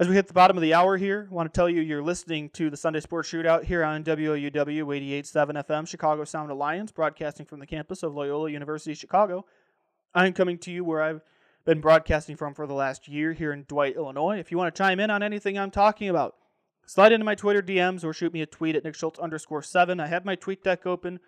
[0.00, 2.02] As we hit the bottom of the hour here, I want to tell you you're
[2.02, 7.46] listening to the Sunday Sports Shootout here on WLUW 88.7 FM, Chicago Sound Alliance, broadcasting
[7.46, 9.44] from the campus of Loyola University Chicago.
[10.14, 11.22] I'm coming to you where I've
[11.66, 14.38] been broadcasting from for the last year here in Dwight, Illinois.
[14.38, 16.36] If you want to chime in on anything I'm talking about,
[16.86, 19.98] slide into my Twitter DMs or shoot me a tweet at Nick Schultz underscore seven.
[19.98, 21.18] I have my tweet deck open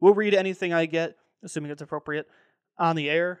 [0.00, 2.26] We'll read anything I get, assuming it's appropriate,
[2.78, 3.40] on the air.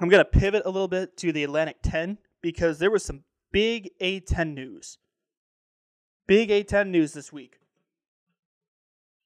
[0.00, 3.24] I'm going to pivot a little bit to the Atlantic 10 because there was some
[3.52, 4.98] big A10 news.
[6.26, 7.58] Big A10 news this week.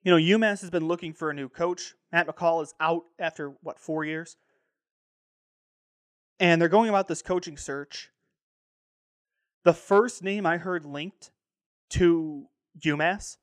[0.05, 1.95] You know, UMass has been looking for a new coach.
[2.11, 4.37] Matt McCall is out after, what, four years?
[6.41, 8.11] And they're going about this coaching search.
[9.65, 11.31] The first name I heard linked
[11.91, 12.47] to
[12.81, 13.37] UMass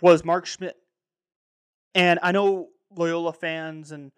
[0.00, 0.76] was Mark Schmidt.
[1.94, 4.12] And I know Loyola fans and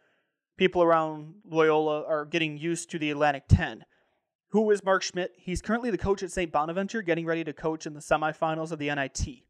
[0.56, 3.84] people around Loyola are getting used to the Atlantic 10.
[4.52, 5.32] Who is Mark Schmidt?
[5.38, 6.52] He's currently the coach at St.
[6.52, 9.44] Bonaventure, getting ready to coach in the semifinals of the NIT.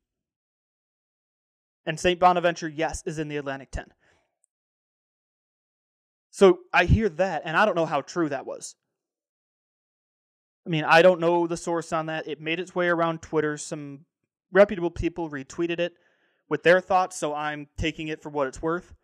[1.85, 2.21] And St.
[2.21, 3.87] Bonaventure, yes, is in the Atlantic 10.
[6.31, 8.77] So I hear that, and I don't know how true that was.
[10.65, 12.29] I mean, I don't know the source on that.
[12.29, 13.57] It made its way around Twitter.
[13.57, 14.07] Some
[14.53, 15.95] reputable people retweeted it
[16.49, 18.95] with their thoughts, so I'm taking it for what it's worth.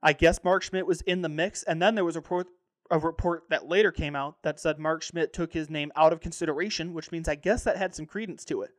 [0.00, 2.46] I guess Mark Schmidt was in the mix, and then there was a report,
[2.92, 6.20] a report that later came out that said Mark Schmidt took his name out of
[6.20, 8.70] consideration, which means I guess that had some credence to it.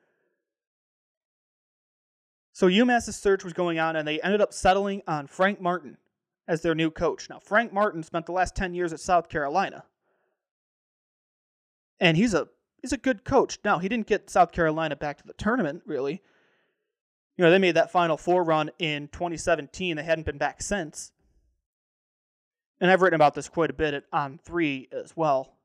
[2.54, 5.98] So UMass's search was going on, and they ended up settling on Frank Martin
[6.48, 7.28] as their new coach.
[7.28, 9.84] Now, Frank Martin spent the last 10 years at South Carolina.
[12.00, 12.48] And he's a
[12.84, 13.58] he's a good coach.
[13.66, 16.22] Now, he didn't get South Carolina back to the tournament, really.
[17.36, 19.98] You know, they made that Final Four run in 2017.
[19.98, 21.12] They hadn't been back since.
[22.84, 25.56] And I've written about this quite a bit on three as well.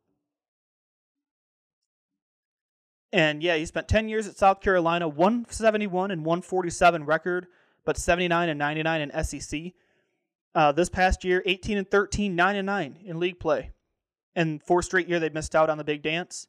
[3.13, 7.49] And yeah, he spent 10 years at South Carolina, 171 and 147 record,
[7.85, 9.73] but 79 and 99 in SEC.
[10.55, 13.73] Uh, this past year, 18 and 13, 9 and 9 in league play.
[14.37, 16.47] And four straight year they missed out on the big dance.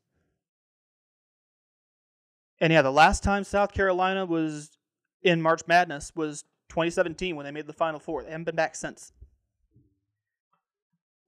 [2.61, 4.69] And yeah, the last time South Carolina was
[5.23, 8.21] in March Madness was 2017 when they made the Final Four.
[8.21, 9.13] They haven't been back since.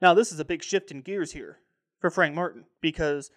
[0.02, 1.60] Now, this is a big shift in gears here
[2.00, 3.30] for Frank Martin because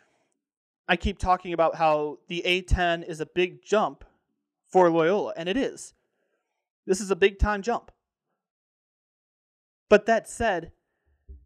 [0.88, 4.04] I keep talking about how the A10 is a big jump
[4.66, 5.94] for Loyola, and it is.
[6.86, 7.90] This is a big time jump.
[9.88, 10.72] But that said,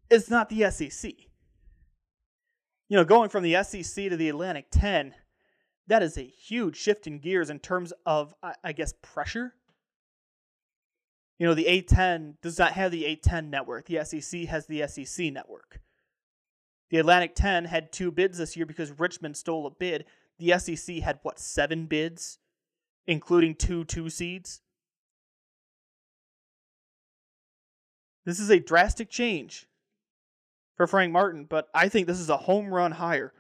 [0.09, 1.12] it's not the SEC.
[2.88, 5.14] You know, going from the SEC to the Atlantic 10,
[5.88, 9.54] that is a huge shift in gears in terms of, I guess, pressure.
[11.38, 13.87] You know, the A10 does not have the A10 network.
[13.87, 15.81] The SEC has the SEC network.
[16.90, 20.05] The Atlantic 10 had two bids this year because Richmond stole a bid.
[20.38, 22.38] The SEC had, what, seven bids,
[23.07, 24.62] including two two seeds?
[28.24, 29.66] This is a drastic change
[30.77, 33.33] for Frank Martin, but I think this is a home run hire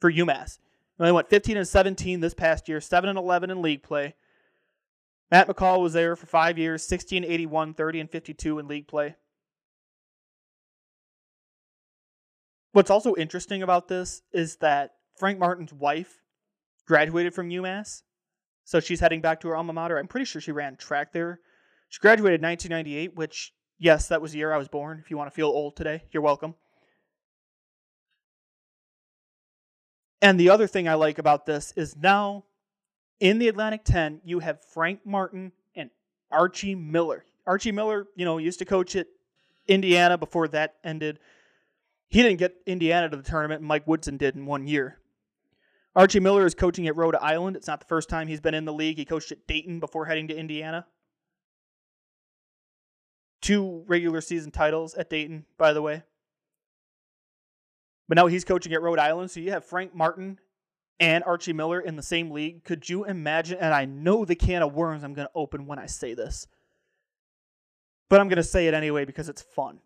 [0.00, 0.58] for UMass.
[0.98, 4.14] They went 15 and 17 this past year, 7 and 11 in league play.
[5.30, 9.16] Matt McCall was there for five years, 16, 81, 30, and 52 in league play.
[12.72, 16.22] What's also interesting about this is that Frank Martin's wife
[16.86, 18.02] graduated from UMass.
[18.64, 19.98] So she's heading back to her alma mater.
[19.98, 21.40] I'm pretty sure she ran track there.
[21.88, 24.98] She graduated in 1998, which, yes, that was the year I was born.
[25.02, 26.54] If you want to feel old today, you're welcome.
[30.20, 32.44] And the other thing I like about this is now
[33.20, 35.90] in the Atlantic 10, you have Frank Martin and
[36.30, 37.24] Archie Miller.
[37.46, 39.06] Archie Miller, you know, used to coach at
[39.66, 41.18] Indiana before that ended.
[42.08, 44.98] He didn't get Indiana to the tournament, Mike Woodson did in one year.
[45.94, 47.56] Archie Miller is coaching at Rhode Island.
[47.56, 48.98] It's not the first time he's been in the league.
[48.98, 50.86] He coached at Dayton before heading to Indiana.
[53.40, 56.02] Two regular season titles at Dayton, by the way.
[58.08, 59.30] But now he's coaching at Rhode Island.
[59.30, 60.38] So you have Frank Martin
[61.00, 62.64] and Archie Miller in the same league.
[62.64, 63.58] Could you imagine?
[63.60, 66.46] And I know the can of worms I'm going to open when I say this,
[68.08, 69.78] but I'm going to say it anyway because it's fun.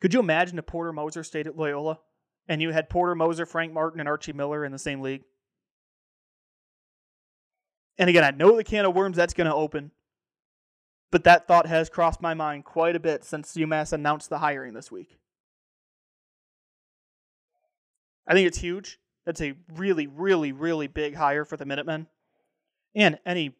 [0.00, 1.98] Could you imagine if Porter Moser stayed at Loyola
[2.48, 5.22] and you had Porter Moser, Frank Martin, and Archie Miller in the same league?
[7.98, 9.90] And again, I know the can of worms that's going to open,
[11.10, 14.74] but that thought has crossed my mind quite a bit since UMass announced the hiring
[14.74, 15.18] this week.
[18.26, 18.98] I think it's huge.
[19.26, 22.06] That's a really, really, really big hire for the Minutemen.
[22.94, 23.56] And any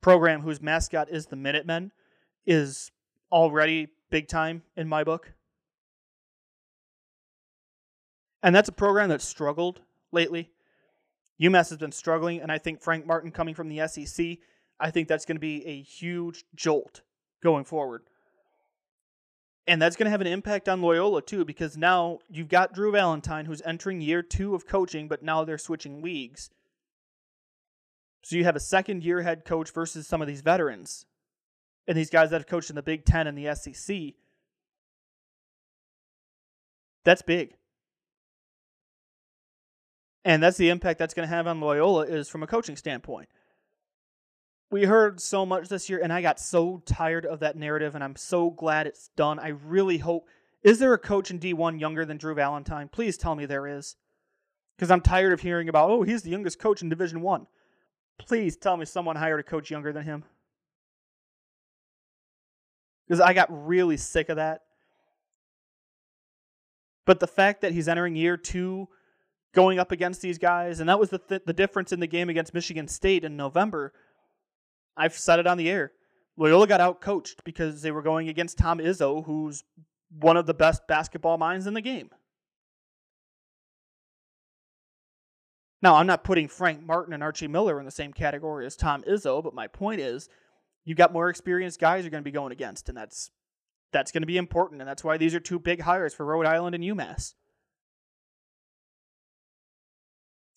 [0.00, 1.92] program whose mascot is the Minutemen
[2.46, 2.90] is
[3.30, 5.32] already big time in my book.
[8.42, 9.80] And that's a program that's struggled
[10.12, 10.50] lately.
[11.40, 14.38] UMass has been struggling, and I think Frank Martin coming from the SEC,
[14.80, 17.02] I think that's going to be a huge jolt
[17.42, 18.02] going forward.
[19.68, 22.92] And that's going to have an impact on Loyola too, because now you've got Drew
[22.92, 26.50] Valentine who's entering year two of coaching, but now they're switching leagues.
[28.22, 31.06] So you have a second year head coach versus some of these veterans.
[31.86, 34.14] and these guys that have coached in the Big Ten and the SEC,
[37.04, 37.54] that's big.
[40.24, 43.28] And that's the impact that's going to have on Loyola is from a coaching standpoint.
[44.70, 48.02] We heard so much this year, and I got so tired of that narrative, and
[48.02, 49.38] I'm so glad it's done.
[49.38, 50.26] I really hope.
[50.62, 52.88] Is there a coach in D1 younger than Drew Valentine?
[52.88, 53.96] Please tell me there is.
[54.76, 57.46] Because I'm tired of hearing about, oh, he's the youngest coach in Division 1.
[58.18, 60.24] Please tell me someone hired a coach younger than him.
[63.06, 64.62] Because I got really sick of that.
[67.04, 68.88] But the fact that he's entering year two
[69.54, 72.28] going up against these guys, and that was the th- the difference in the game
[72.28, 73.92] against Michigan State in November.
[74.96, 75.92] I've said it on the air.
[76.36, 79.64] Loyola got out coached because they were going against Tom Izzo, who's
[80.18, 82.10] one of the best basketball minds in the game.
[85.82, 89.02] Now, I'm not putting Frank Martin and Archie Miller in the same category as Tom
[89.08, 90.28] Izzo, but my point is
[90.84, 93.30] you've got more experienced guys you're going to be going against, and that's
[93.92, 96.46] that's going to be important, and that's why these are two big hires for Rhode
[96.46, 97.34] Island and UMass.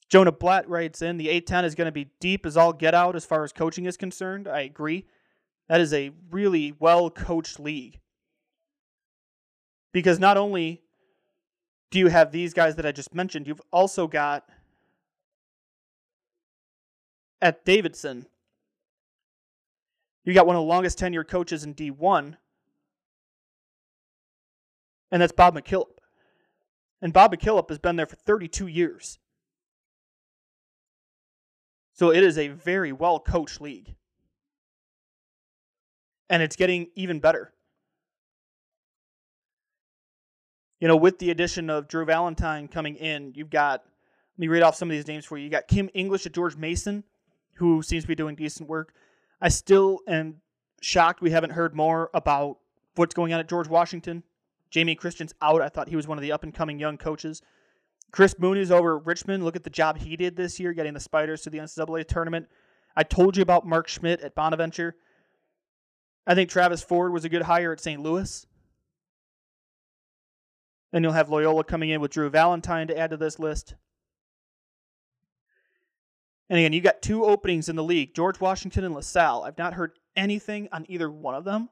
[0.09, 3.15] Jonah Blatt writes in the A10 is going to be deep as all get out
[3.15, 4.47] as far as coaching is concerned.
[4.47, 5.05] I agree.
[5.67, 7.99] That is a really well coached league.
[9.93, 10.81] Because not only
[11.91, 14.49] do you have these guys that I just mentioned, you've also got
[17.41, 18.25] at Davidson,
[20.23, 22.35] you got one of the longest tenured coaches in D1,
[25.11, 25.97] and that's Bob McKillop.
[27.01, 29.19] And Bob McKillop has been there for 32 years.
[31.99, 33.93] So it is a very well coached league.
[36.29, 37.51] And it's getting even better.
[40.79, 44.63] You know, with the addition of Drew Valentine coming in, you've got, let me read
[44.63, 45.43] off some of these names for you.
[45.43, 47.03] You got Kim English at George Mason,
[47.55, 48.93] who seems to be doing decent work.
[49.41, 50.37] I still am
[50.79, 52.59] shocked we haven't heard more about
[52.95, 54.23] what's going on at George Washington.
[54.71, 55.61] Jamion Christian's out.
[55.61, 57.41] I thought he was one of the up and coming young coaches.
[58.11, 59.43] Chris Mooney's over at Richmond.
[59.43, 62.47] Look at the job he did this year, getting the Spiders to the NCAA tournament.
[62.95, 64.95] I told you about Mark Schmidt at Bonaventure.
[66.25, 68.01] I think Travis Ford was a good hire at St.
[68.01, 68.45] Louis.
[70.91, 73.75] Then you'll have Loyola coming in with Drew Valentine to add to this list.
[76.49, 79.43] And again, you got two openings in the league George Washington and LaSalle.
[79.43, 81.69] I've not heard anything on either one of them.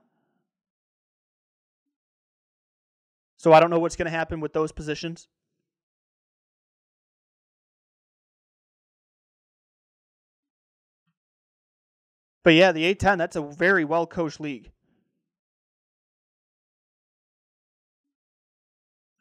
[3.37, 5.27] So I don't know what's going to happen with those positions.
[12.47, 14.71] But yeah, the A10, that's a very well coached league.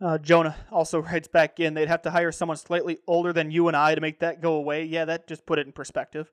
[0.01, 3.67] Uh, Jonah also writes back in they'd have to hire someone slightly older than you
[3.67, 4.85] and I to make that go away.
[4.85, 6.31] Yeah, that just put it in perspective.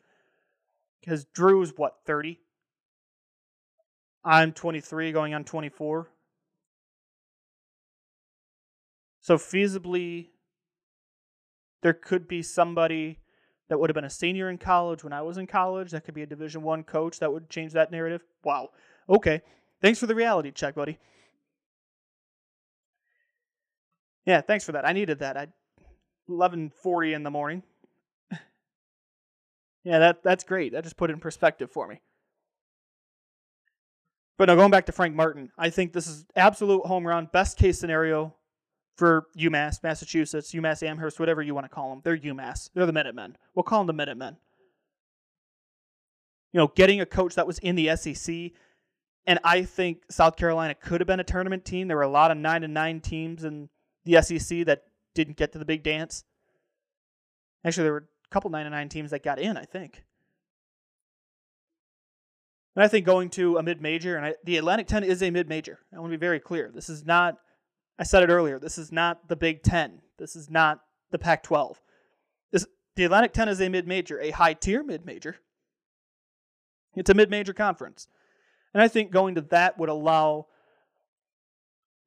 [1.02, 2.40] Because Drew's what, 30?
[4.24, 6.12] I'm 23, going on 24.
[9.20, 10.28] So feasibly,
[11.82, 13.18] there could be somebody
[13.70, 15.92] that would have been a senior in college when I was in college.
[15.92, 18.24] That could be a Division One coach that would change that narrative.
[18.44, 18.70] Wow.
[19.10, 19.42] Okay.
[19.82, 20.98] Thanks for the reality check, buddy.
[24.26, 24.88] Yeah, thanks for that.
[24.88, 25.38] I needed that.
[25.38, 25.48] I
[26.30, 27.64] 11:40 in the morning.
[29.84, 30.72] yeah, that that's great.
[30.72, 32.00] That just put it in perspective for me.
[34.38, 37.58] But now going back to Frank Martin, I think this is absolute home run, best
[37.58, 38.34] case scenario
[38.96, 42.02] for UMass, Massachusetts, UMass Amherst, whatever you want to call them.
[42.04, 42.70] They're UMass.
[42.74, 43.38] They're the Minutemen.
[43.56, 44.38] We'll call them the Minutemen.
[46.52, 48.52] You know, getting a coach that was in the SEC,
[49.26, 51.88] and I think South Carolina could have been a tournament team.
[51.88, 53.70] There were a lot of nine and nine teams in
[54.06, 54.84] the SEC that
[55.16, 56.24] didn't get to the big dance.
[57.66, 59.58] Actually, there were a couple nine and nine teams that got in.
[59.58, 60.04] I think.
[62.76, 65.32] And I think going to a mid major, and I, the Atlantic 10 is a
[65.32, 65.80] mid major.
[65.96, 66.72] I want to be very clear.
[66.74, 67.38] This is not
[68.00, 68.60] I said it earlier.
[68.60, 70.02] This is not the Big Ten.
[70.18, 70.82] This is not
[71.12, 71.80] the Pac 12.
[72.52, 72.66] This
[72.96, 75.38] the Atlantic 10 is a mid major, a high tier mid major.
[76.96, 78.08] It's a mid major conference.
[78.74, 80.48] And I think going to that would allow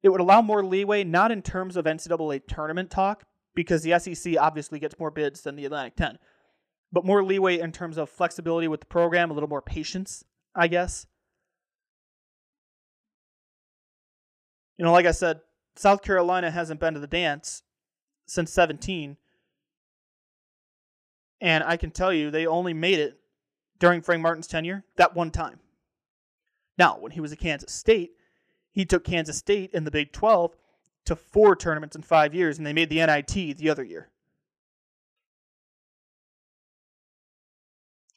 [0.03, 3.23] it would allow more leeway, not in terms of NCAA tournament talk,
[3.55, 6.19] because the SEC obviously gets more bids than the Atlantic 10,
[6.91, 10.23] but more leeway in terms of flexibility with the program, a little more patience,
[10.55, 11.07] I guess.
[14.77, 15.39] You know, like I said,
[15.77, 17.63] South Carolina hasn't been to the dance
[18.25, 19.17] since 17.
[21.39, 23.19] And I can tell you, they only made it
[23.79, 25.59] during Frank Martin's tenure that one time.
[26.77, 28.11] Now, when he was at Kansas State,
[28.71, 30.55] he took Kansas State in the Big 12
[31.05, 34.09] to four tournaments in five years, and they made the NIT the other year.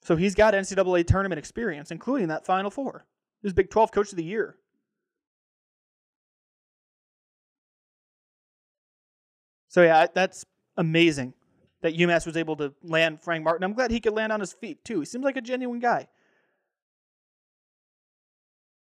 [0.02, 3.06] So he's got NCAA tournament experience, including that Final Four.
[3.40, 4.56] He was Big 12 Coach of the Year.
[9.70, 10.44] So yeah, that's
[10.76, 11.32] amazing
[11.80, 13.64] that UMass was able to land Frank Martin.
[13.64, 14.98] I'm glad he could land on his feet too.
[14.98, 16.08] He seems like a genuine guy.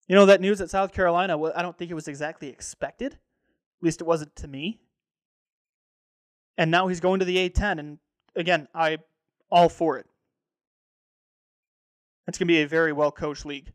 [0.08, 1.36] You know that news at South Carolina.
[1.36, 3.12] wa- I don't think it was exactly expected.
[3.12, 4.80] At least it wasn't to me.
[6.56, 7.98] And now he's going to the A10, and
[8.34, 8.98] again, I
[9.50, 10.06] all for it.
[12.26, 13.72] It's going to be a very well coached league.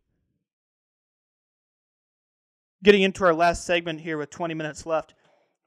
[2.84, 5.14] Getting into our last segment here with 20 minutes left,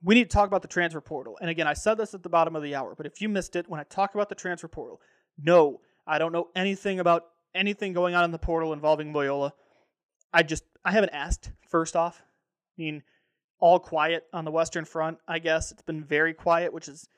[0.02, 1.38] we need to talk about the transfer portal.
[1.40, 3.56] And again, I said this at the bottom of the hour, but if you missed
[3.56, 5.00] it, when I talk about the transfer portal,
[5.42, 7.24] no, I don't know anything about
[7.54, 9.52] anything going on in the portal involving Loyola.
[10.32, 12.22] I just, I haven't asked, first off.
[12.22, 13.02] I mean,
[13.58, 15.72] all quiet on the Western Front, I guess.
[15.72, 17.08] It's been very quiet, which is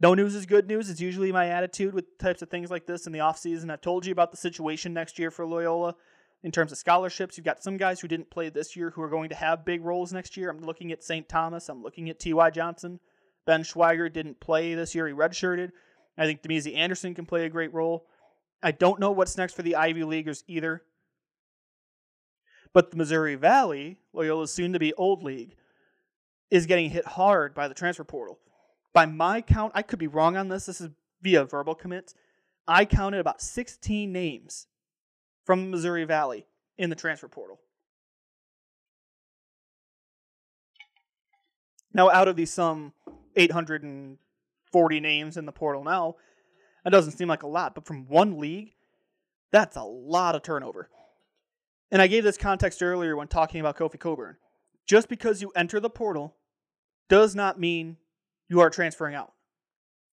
[0.00, 0.90] no news is good news.
[0.90, 3.70] It's usually my attitude with types of things like this in the offseason.
[3.70, 5.96] I've told you about the situation next year for Loyola
[6.42, 7.36] in terms of scholarships.
[7.36, 9.84] You've got some guys who didn't play this year who are going to have big
[9.84, 10.50] roles next year.
[10.50, 11.28] I'm looking at St.
[11.28, 11.68] Thomas.
[11.68, 12.50] I'm looking at T.Y.
[12.50, 13.00] Johnson.
[13.46, 15.08] Ben Schwieger didn't play this year.
[15.08, 15.70] He redshirted.
[16.16, 18.06] I think Damezi Anderson can play a great role.
[18.62, 20.82] I don't know what's next for the Ivy Leaguers either.
[22.72, 25.56] But the Missouri Valley, Loyola's soon to be Old League,
[26.50, 28.38] is getting hit hard by the transfer portal.
[28.92, 30.66] By my count, I could be wrong on this.
[30.66, 30.90] This is
[31.22, 32.14] via verbal commits.
[32.66, 34.66] I counted about 16 names
[35.48, 36.44] from Missouri Valley
[36.76, 37.58] in the transfer portal.
[41.94, 42.92] Now, out of these some
[43.34, 46.16] 840 names in the portal now,
[46.84, 48.74] that doesn't seem like a lot, but from one league,
[49.50, 50.90] that's a lot of turnover.
[51.90, 54.36] And I gave this context earlier when talking about Kofi Cockburn.
[54.86, 56.36] Just because you enter the portal
[57.08, 57.96] does not mean
[58.50, 59.32] you are transferring out.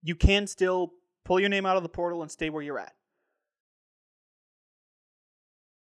[0.03, 0.91] You can still
[1.23, 2.91] pull your name out of the portal and stay where you're at.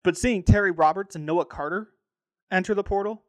[0.04, 1.90] But seeing Terry Roberts and Noah Carter
[2.52, 3.24] enter the portal,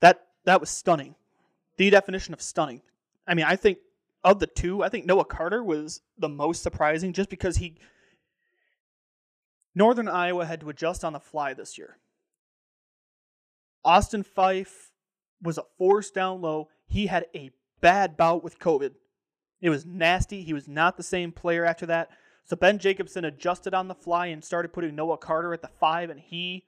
[0.00, 1.14] that that was stunning.
[1.76, 2.82] The definition of stunning.
[3.26, 3.78] I mean, I think
[4.24, 7.76] of the two, I think Noah Carter was the most surprising just because he
[9.74, 11.96] Northern Iowa had to adjust on the fly this year.
[13.84, 14.90] Austin Phyfe
[15.40, 16.68] was a force down low.
[16.86, 18.92] He had a bad bout with COVID.
[19.60, 20.42] It was nasty.
[20.42, 22.10] He was not the same player after that.
[22.44, 26.10] So Ben Jacobson adjusted on the fly and started putting Noah Carter at the five,
[26.10, 26.64] and he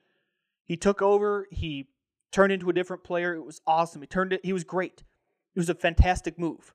[0.65, 1.47] he took over.
[1.51, 1.89] He
[2.31, 3.35] turned into a different player.
[3.35, 4.01] It was awesome.
[4.01, 4.41] He turned it.
[4.43, 5.03] He was great.
[5.55, 6.73] It was a fantastic move.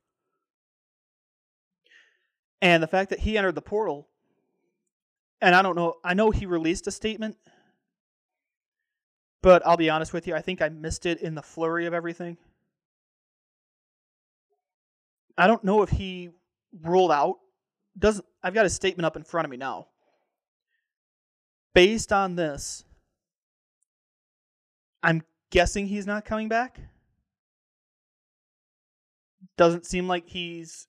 [2.62, 4.08] And the fact that he entered the portal,
[5.40, 5.94] and I don't know.
[6.04, 7.36] I know he released a statement,
[9.42, 10.34] but I'll be honest with you.
[10.34, 12.36] I think I missed it in the flurry of everything.
[15.38, 16.30] I don't know if he
[16.82, 17.38] ruled out
[18.00, 19.86] doesn't I've got his statement up in front of me now.
[21.74, 22.84] Based on this,
[25.02, 26.80] I'm guessing he's not coming back.
[29.56, 30.88] Doesn't seem like he's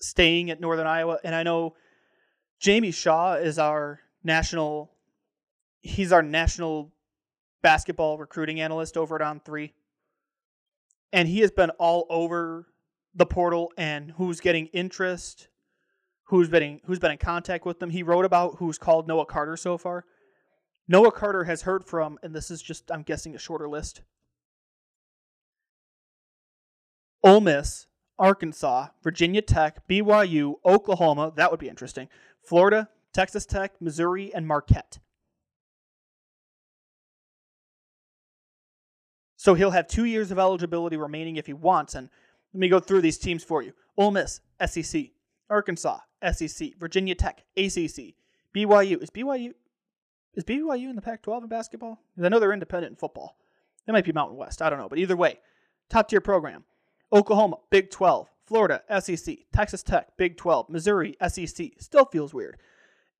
[0.00, 1.74] staying at Northern Iowa and I know
[2.60, 4.90] Jamie Shaw is our national
[5.80, 6.92] he's our national
[7.62, 9.72] basketball recruiting analyst over at On 3.
[11.12, 12.66] And he has been all over
[13.14, 15.48] the portal and who's getting interest,
[16.24, 17.90] who's been who's been in contact with them.
[17.90, 20.04] He wrote about who's called Noah Carter so far.
[20.86, 24.02] Noah Carter has heard from, and this is just I'm guessing a shorter list.
[27.22, 27.86] Ole Miss,
[28.18, 31.32] Arkansas, Virginia Tech, BYU, Oklahoma.
[31.36, 32.08] That would be interesting.
[32.46, 34.98] Florida, Texas Tech, Missouri, and Marquette.
[39.36, 41.94] So he'll have two years of eligibility remaining if he wants.
[41.94, 42.08] And
[42.52, 45.13] let me go through these teams for you Ole Miss, SEC.
[45.54, 46.00] Arkansas,
[46.32, 46.76] SEC.
[46.78, 48.16] Virginia Tech, ACC.
[48.52, 49.00] BYU.
[49.00, 49.54] Is BYU.
[50.34, 52.00] Is BYU in the Pac 12 in basketball?
[52.16, 53.38] 'Cause I know they're independent in football.
[53.86, 54.60] They might be Mountain West.
[54.60, 54.88] I don't know.
[54.88, 55.38] But either way,
[55.88, 56.64] top tier program.
[57.12, 58.28] Oklahoma, Big 12.
[58.44, 59.46] Florida, SEC.
[59.52, 60.68] Texas Tech, Big 12.
[60.68, 61.72] Missouri, SEC.
[61.78, 62.58] Still feels weird.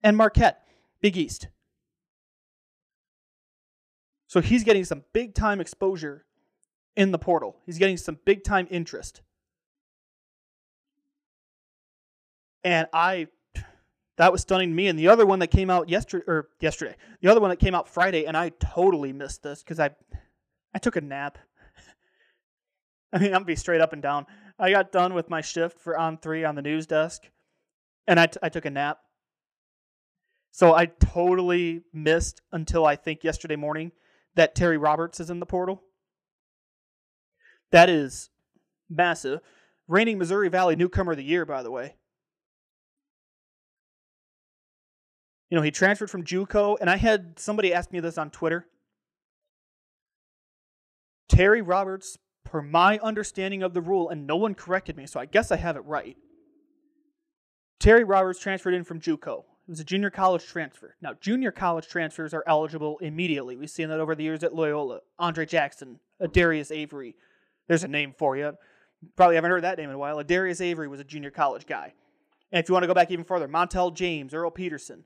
[0.03, 0.67] And Marquette,
[1.01, 1.49] Big East.
[4.27, 6.27] So he's getting some big time exposure
[6.97, 7.61] in the portal.
[7.65, 9.23] He's getting some big time interest.
[12.65, 13.29] And I
[14.17, 14.89] that was stunning to me.
[14.89, 17.75] And the other one that came out yesterday or yesterday, the other one that came
[17.75, 19.91] out Friday, and I totally missed this because I
[20.75, 21.39] I took a nap.
[23.13, 24.27] I mean, I'm gonna be straight up and down.
[24.59, 27.23] I got done with my shift for on three on the news desk,
[28.07, 28.99] and I, t- I took a nap.
[30.53, 33.91] So I totally missed until I think yesterday morning
[34.37, 35.83] that Terry Roberts is in the portal.
[37.73, 38.31] That is
[38.89, 39.41] massive.
[39.89, 41.97] Reigning Missouri Valley Newcomer of the Year, by the way.
[45.51, 48.67] You know, he transferred from JUCO, and I had somebody ask me this on Twitter.
[51.29, 55.27] Terry Roberts, per my understanding of the rule, and no one corrected me, so I
[55.27, 56.17] guess I have it right.
[57.81, 59.45] Terry Roberts transferred in from JUCO.
[59.67, 60.95] It was a junior college transfer.
[61.01, 63.57] Now, junior college transfers are eligible immediately.
[63.57, 65.01] We've seen that over the years at Loyola.
[65.19, 66.01] Andre Jackson,
[66.33, 67.17] Darius Avery.
[67.67, 68.53] There's a name for you.
[69.17, 70.23] Probably haven't heard that name in a while.
[70.23, 71.95] Darius Avery was a junior college guy.
[72.53, 75.05] And if you want to go back even further, Montel James, Earl Peterson,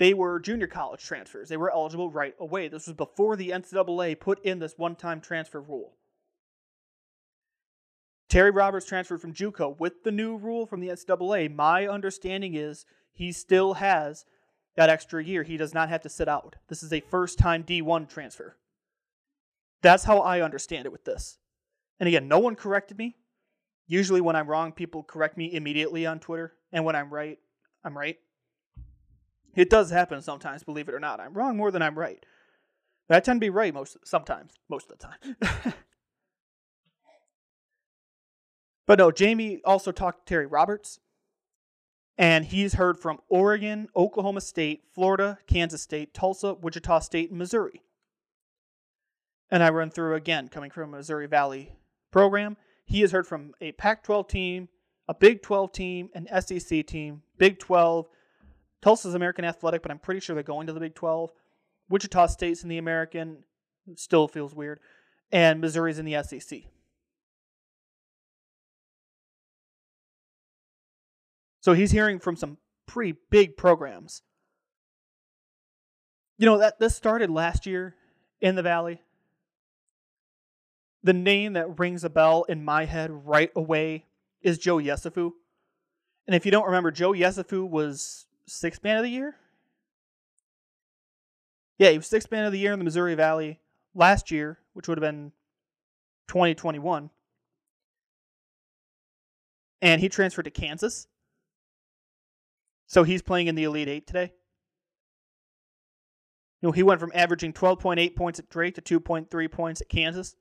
[0.00, 1.50] they were junior college transfers.
[1.50, 2.68] They were eligible right away.
[2.68, 5.92] This was before the NCAA put in this one time transfer rule.
[8.30, 11.54] Terry Roberts transferred from JUCO with the new rule from the NCAA.
[11.54, 14.24] My understanding is he still has
[14.74, 15.42] that extra year.
[15.42, 16.56] He does not have to sit out.
[16.68, 18.56] This is a first time D1 transfer.
[19.82, 21.36] That's how I understand it with this.
[21.98, 23.16] And again, no one corrected me.
[23.86, 26.54] Usually, when I'm wrong, people correct me immediately on Twitter.
[26.72, 27.38] And when I'm right,
[27.84, 28.16] I'm right.
[29.54, 31.20] It does happen sometimes, believe it or not.
[31.20, 32.24] I'm wrong more than I'm right.
[33.08, 35.74] But I tend to be right most sometimes, most of the time.
[38.86, 41.00] but no, Jamie also talked to Terry Roberts,
[42.16, 47.82] and he's heard from Oregon, Oklahoma State, Florida, Kansas State, Tulsa, Wichita State, and Missouri.
[49.50, 51.72] And I run through again, coming from Missouri Valley
[52.12, 52.56] program.
[52.84, 54.68] He has heard from a Pac 12 team,
[55.08, 58.06] a Big 12 team, an SEC team, Big 12,
[58.82, 61.30] Tulsa's American Athletic, but I'm pretty sure they're going to the Big 12.
[61.88, 63.44] Wichita State's in the American,
[63.96, 64.80] still feels weird,
[65.32, 66.60] and Missouri's in the SEC.
[71.60, 72.56] So he's hearing from some
[72.86, 74.22] pretty big programs.
[76.38, 77.94] You know that this started last year
[78.40, 79.02] in the Valley.
[81.02, 84.06] The name that rings a bell in my head right away
[84.42, 85.32] is Joe Yesufu.
[86.26, 89.36] And if you don't remember, Joe Yesufu was sixth man of the year.
[91.78, 93.60] Yeah, he was sixth man of the year in the Missouri Valley
[93.94, 95.32] last year, which would have been
[96.28, 97.10] 2021.
[99.82, 101.06] And he transferred to Kansas.
[102.86, 104.32] So he's playing in the Elite Eight today.
[106.60, 110.36] You know, he went from averaging 12.8 points at Drake to 2.3 points at Kansas.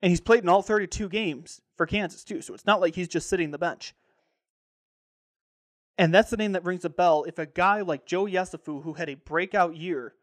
[0.00, 2.40] And he's played in all 32 games for Kansas, too.
[2.40, 3.94] So it's not like he's just sitting the bench.
[6.00, 7.24] And that's the name that rings a bell.
[7.24, 10.14] If a guy like Joe Yesufu, who had a breakout year,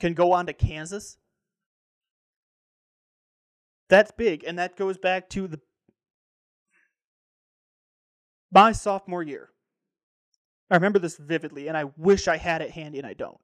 [0.00, 1.16] can go on to Kansas,
[3.88, 4.42] that's big.
[4.42, 5.60] And that goes back to the
[8.50, 9.50] my sophomore year.
[10.72, 13.38] I remember this vividly, and I wish I had it handy, and I don't.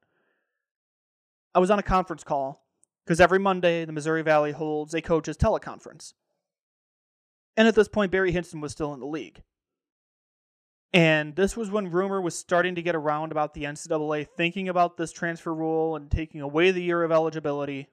[1.55, 2.67] I was on a conference call
[3.05, 6.15] because every Monday the Missouri Valley holds a coaches teleconference.
[7.57, 9.45] And at this point, Barry Hinson was still in the league.
[10.93, 14.97] And this was when rumor was starting to get around about the NCAA thinking about
[14.97, 17.89] this transfer rule and taking away the year of eligibility.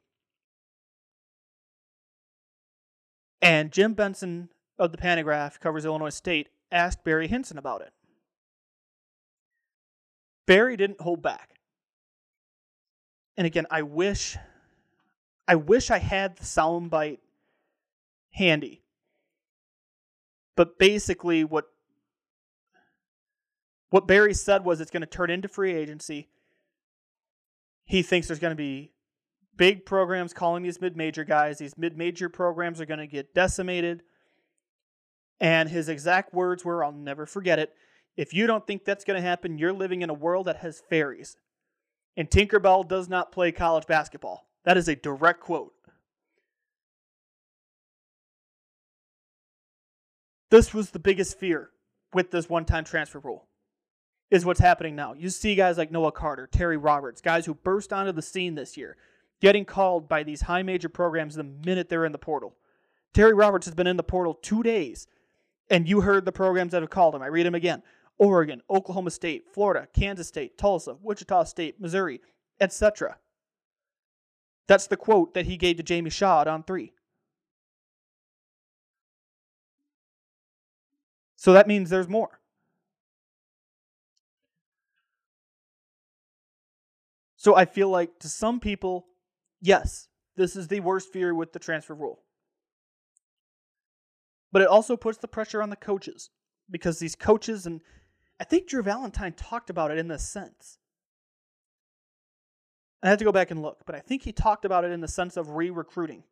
[3.41, 7.93] And Jim Benson of the Pantagraph covers Illinois State asked Barry Hinson about it.
[10.45, 11.59] Barry didn't hold back.
[13.37, 14.35] And again, I wish
[15.47, 17.19] I wish I had the soundbite
[18.31, 18.83] handy.
[20.55, 21.65] But basically what
[23.89, 26.29] what Barry said was it's going to turn into free agency.
[27.85, 28.91] He thinks there's going to be
[29.57, 31.57] big programs calling these mid major guys.
[31.57, 34.03] These mid major programs are going to get decimated.
[35.39, 37.73] And his exact words were I'll never forget it.
[38.15, 40.83] If you don't think that's going to happen, you're living in a world that has
[40.89, 41.37] fairies.
[42.15, 44.47] And Tinkerbell does not play college basketball.
[44.65, 45.73] That is a direct quote.
[50.51, 51.69] This was the biggest fear
[52.13, 53.48] with this one time transfer rule
[54.31, 55.13] is what's happening now.
[55.13, 58.77] You see guys like Noah Carter, Terry Roberts, guys who burst onto the scene this
[58.77, 58.95] year,
[59.41, 62.55] getting called by these high major programs the minute they're in the portal.
[63.13, 65.07] Terry Roberts has been in the portal two days,
[65.69, 67.21] and you heard the programs that have called him.
[67.21, 67.81] I read them again
[68.19, 72.21] Oregon, Oklahoma State, Florida, Kansas State, Tulsa, Wichita State, Missouri,
[72.59, 73.17] etc.
[74.67, 76.93] That's the quote that he gave to Jamie Shaw on three.
[81.37, 82.38] So that means there's more.
[87.39, 89.07] So I feel like to some people,
[89.61, 92.19] yes, this is the worst fear with the transfer rule.
[94.51, 96.31] But it also puts the pressure on the coaches
[96.69, 97.79] because these coaches, and
[98.41, 100.79] I think Drew Valentine talked about it in this sense.
[103.01, 104.99] I had to go back and look, but I think he talked about it in
[104.99, 106.23] the sense of re recruiting.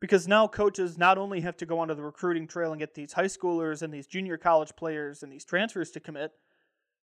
[0.00, 3.12] Because now coaches not only have to go onto the recruiting trail and get these
[3.12, 6.32] high schoolers and these junior college players and these transfers to commit,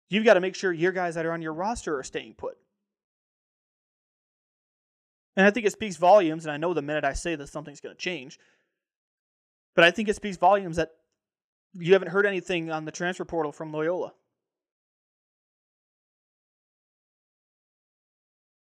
[0.08, 2.58] you've got to make sure your guys that are on your roster are staying put.
[5.36, 7.80] And I think it speaks volumes, and I know the minute I say this, something's
[7.80, 8.38] going to change.
[9.74, 10.90] But I think it speaks volumes that
[11.74, 14.12] you haven't heard anything on the transfer portal from Loyola.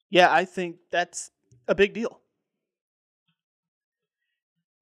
[0.09, 1.31] Yeah, I think that's
[1.67, 2.21] a big deal.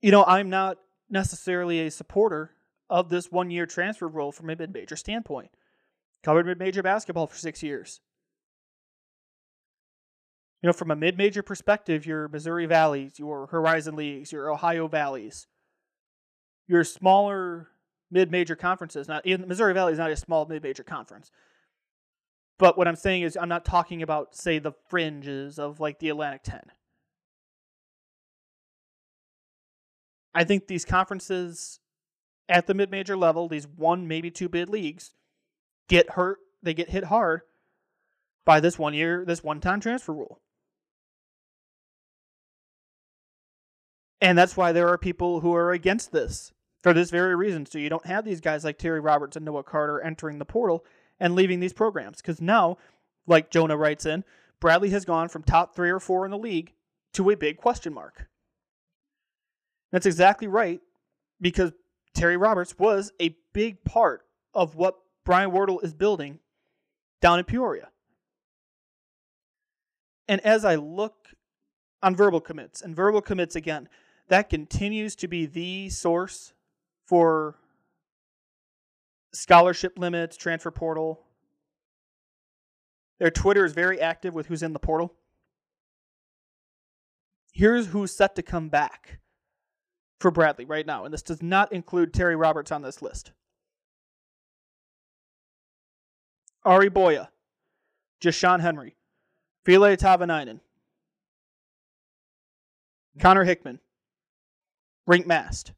[0.00, 0.78] You know, I'm not
[1.08, 2.52] necessarily a supporter
[2.90, 5.50] of this one year transfer rule from a mid major standpoint.
[6.22, 8.00] Covered mid major basketball for six years.
[10.62, 14.86] You know, from a mid major perspective, your Missouri Valleys, your Horizon Leagues, your Ohio
[14.86, 15.48] Valleys,
[16.68, 17.68] your smaller
[18.12, 19.08] mid major conferences.
[19.08, 21.32] Not even Missouri Valley is not a small mid major conference.
[22.58, 26.10] But what I'm saying is, I'm not talking about, say, the fringes of like the
[26.10, 26.60] Atlantic 10.
[30.32, 31.80] I think these conferences
[32.48, 35.12] at the mid major level, these one, maybe two bid leagues,
[35.88, 37.40] get hurt, they get hit hard
[38.44, 40.40] by this one year, this one time transfer rule.
[44.22, 47.66] And that's why there are people who are against this for this very reason.
[47.66, 50.84] So you don't have these guys like Terry Roberts and Noah Carter entering the portal
[51.18, 52.22] and leaving these programs.
[52.22, 52.78] Because now,
[53.26, 54.22] like Jonah writes in,
[54.60, 56.72] Bradley has gone from top three or four in the league
[57.14, 58.28] to a big question mark.
[59.90, 60.80] That's exactly right,
[61.40, 61.72] because
[62.14, 64.22] Terry Roberts was a big part
[64.54, 66.38] of what Brian Wardle is building
[67.20, 67.88] down in Peoria.
[70.28, 71.28] And as I look
[72.02, 73.88] on verbal commits, and verbal commits again,
[74.32, 76.54] that continues to be the source
[77.04, 77.54] for
[79.34, 81.20] scholarship limits, transfer portal.
[83.18, 85.12] Their Twitter is very active with who's in the portal.
[87.52, 89.20] Here's who's set to come back
[90.18, 93.32] for Bradley right now, and this does not include Terry Roberts on this list.
[96.64, 97.28] Ari Boya,
[98.22, 98.96] Jashawn Henry,
[99.66, 100.60] Ville Tahvanainen,
[103.20, 103.78] Connor Hickman,
[105.08, 105.72] Rienk Mast.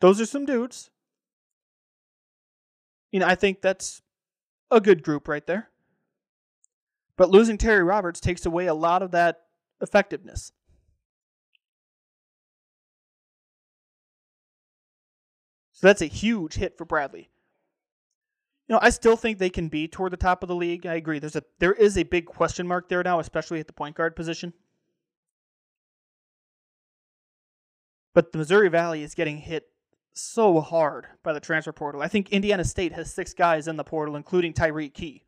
[0.00, 0.90] Those are some dudes.
[3.10, 4.02] You know, I think that's
[4.70, 5.70] a good group right there.
[7.16, 9.40] But losing Terry Roberts takes away a lot of that
[9.80, 10.52] effectiveness.
[15.72, 17.30] So that's a huge hit for Bradley.
[18.68, 20.86] You know, I still think they can be toward the top of the league.
[20.86, 21.18] I agree.
[21.18, 24.14] There's a there is a big question mark there now, especially at the point guard
[24.14, 24.52] position.
[28.18, 29.68] But the Missouri Valley is getting hit
[30.12, 32.02] so hard by the transfer portal.
[32.02, 35.22] I think Indiana State has six guys in the portal, including Tyreke Key.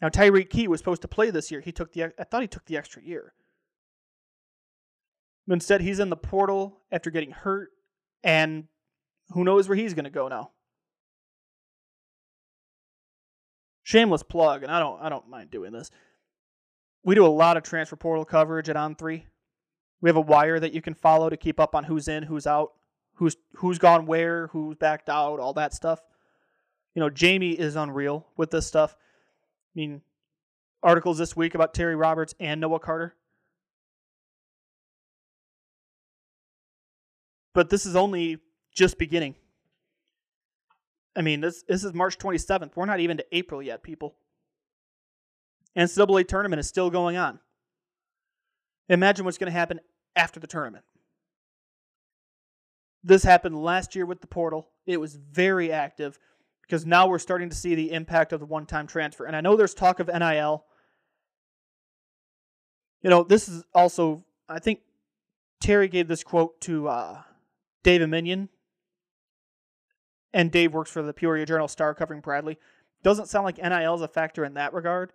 [0.00, 1.60] Now Tyreke Key was supposed to play this year.
[1.60, 3.34] He took the I thought he took the extra year.
[5.48, 7.70] Instead, he's in the portal after getting hurt,
[8.22, 8.68] and
[9.30, 10.52] who knows where he's going to go now.
[13.82, 15.90] Shameless plug, and I don't I don't mind doing this.
[17.02, 19.26] We do a lot of transfer portal coverage at On Three.
[20.02, 22.46] We have a wire that you can follow to keep up on who's in, who's
[22.46, 22.72] out,
[23.14, 26.02] who's who's gone where, who's backed out, all that stuff.
[26.94, 28.94] You know, Jamie is unreal with this stuff.
[28.94, 30.02] I mean,
[30.82, 33.14] articles this week about Terry Roberts and Noah Carter.
[37.54, 38.38] But this is only
[38.74, 39.36] just beginning.
[41.14, 42.72] I mean, this this is March 27th.
[42.74, 44.16] We're not even to April yet, people.
[45.76, 47.38] NCAA tournament is still going on.
[48.88, 49.80] Imagine what's going to happen
[50.16, 50.84] after the tournament.
[53.04, 54.68] This happened last year with the portal.
[54.86, 56.18] It was very active
[56.62, 59.24] because now we're starting to see the impact of the one time transfer.
[59.24, 60.64] And I know there's talk of NIL.
[63.02, 64.80] You know, this is also, I think
[65.60, 67.22] Terry gave this quote to uh,
[67.82, 68.48] Dave Eminian.
[70.32, 72.58] And Dave works for the Peoria Journal Star covering Bradley.
[73.02, 75.12] Doesn't sound like NIL is a factor in that regard.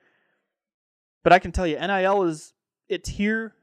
[1.23, 2.53] But I can tell you, NIL is,
[2.87, 3.55] it's here.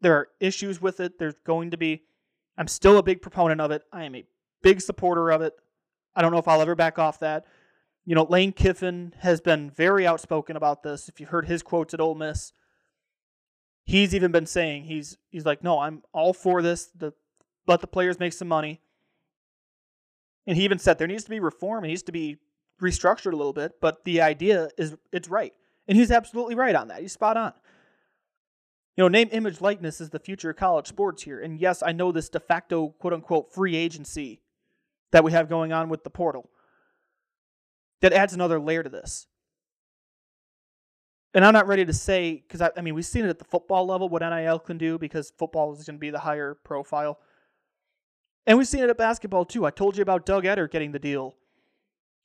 [0.00, 1.18] There are issues with it.
[1.18, 2.02] There's going to be
[2.60, 3.84] I'm still a big proponent of it.
[3.90, 4.24] I am a
[4.62, 5.54] big supporter of it.
[6.14, 7.46] I don't know if I'll ever back off that.
[8.04, 11.08] You know, Lane Kiffin has been very outspoken about this.
[11.08, 12.52] If you've heard his quotes at Ole Miss,
[13.84, 16.86] he's even been saying he's he's like, no, I'm all for this.
[16.94, 17.14] The
[17.66, 18.80] let the players make some money.
[20.46, 21.84] And he even said there needs to be reform.
[21.84, 22.38] It needs to be
[22.82, 23.80] restructured a little bit.
[23.80, 25.54] But the idea is it's right,
[25.86, 27.00] and he's absolutely right on that.
[27.00, 27.52] He's spot on.
[29.00, 31.40] You know, name, image, likeness is the future of college sports here.
[31.40, 34.42] And yes, I know this de facto quote unquote free agency
[35.10, 36.50] that we have going on with the portal.
[38.02, 39.26] That adds another layer to this.
[41.32, 43.46] And I'm not ready to say, because I, I mean, we've seen it at the
[43.46, 47.18] football level, what NIL can do, because football is going to be the higher profile.
[48.46, 49.64] And we've seen it at basketball too.
[49.64, 51.36] I told you about Doug Edert getting the deal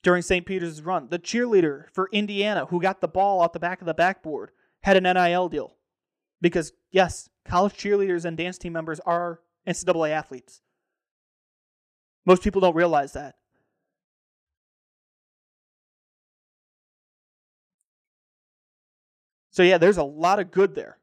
[0.02, 0.44] during St.
[0.44, 1.08] Peter's run.
[1.08, 4.50] The cheerleader for Indiana who got the ball off the back of the backboard
[4.82, 5.75] had an NIL deal.
[6.40, 10.60] Because, yes, college cheerleaders and dance team members are NCAA athletes.
[12.24, 13.36] Most people don't realize that.
[19.50, 20.98] So, yeah, there's a lot of good there.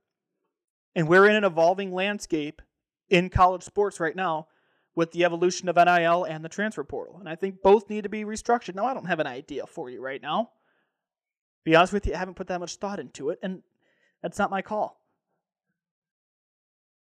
[0.95, 2.61] And we're in an evolving landscape
[3.09, 4.47] in college sports right now
[4.95, 7.17] with the evolution of NIL and the transfer portal.
[7.19, 8.75] And I think both need to be restructured.
[8.75, 10.51] Now, I don't have an idea for you right now.
[11.63, 13.63] Be honest with you, I haven't put that much thought into it, and
[14.21, 14.99] that's not my call.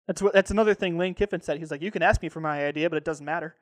[0.07, 1.59] That's what that's another thing Lane Kiffin said.
[1.59, 3.55] He's like, you can ask me for my idea, but it doesn't matter.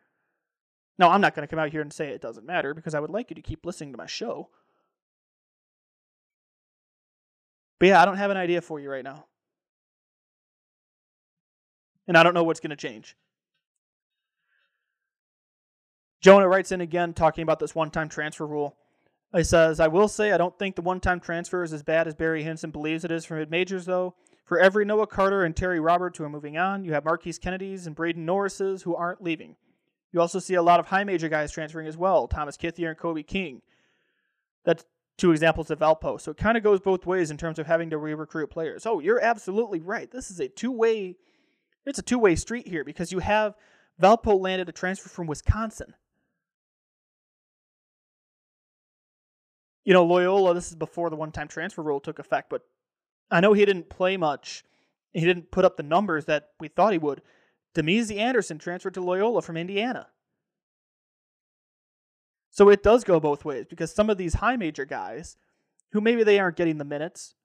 [0.98, 3.00] No, I'm not going to come out here and say it doesn't matter because I
[3.00, 4.50] would like you to keep listening to my show.
[7.80, 9.26] But yeah, I don't have an idea for you right now.
[12.08, 13.16] And I don't know what's going to change.
[16.22, 18.76] Jonah writes in again talking about this one time transfer rule.
[19.34, 22.08] He says, I will say I don't think the one time transfer is as bad
[22.08, 24.16] as Barry Hinson believes it is for mid majors, though.
[24.50, 27.86] For every Noah Carter and Terry Roberts who are moving on, you have Marquise Kennedy's
[27.86, 29.56] and Braden Norris's who aren't leaving.
[30.12, 32.98] You also see a lot of high major guys transferring as well Thomas Kithier and
[32.98, 33.62] Kobe King.
[34.66, 34.84] That's
[35.18, 36.20] two examples of Valpo.
[36.20, 38.88] So it kind of goes both ways in terms of having to re recruit players.
[38.88, 40.10] Oh, you're absolutely right.
[40.10, 41.16] This is a two way.
[41.86, 43.54] It's a two way street here because you have
[44.02, 45.94] Valpo landed a transfer from Wisconsin.
[49.90, 52.62] you know, Loyola, this is before the one time transfer rule took effect, but
[53.32, 54.64] I know he didn't play much.
[55.14, 57.22] He didn't put up the numbers that we thought he would.
[57.76, 60.08] Damezi Anderson transferred to Loyola from Indiana.
[62.52, 65.38] So it does go both ways because some of these high major guys,
[65.92, 67.36] who maybe they aren't getting the minutes,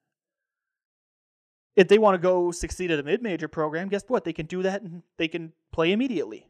[1.76, 4.24] if they want to go succeed at a mid major program, guess what?
[4.24, 6.48] They can do that and they can play immediately.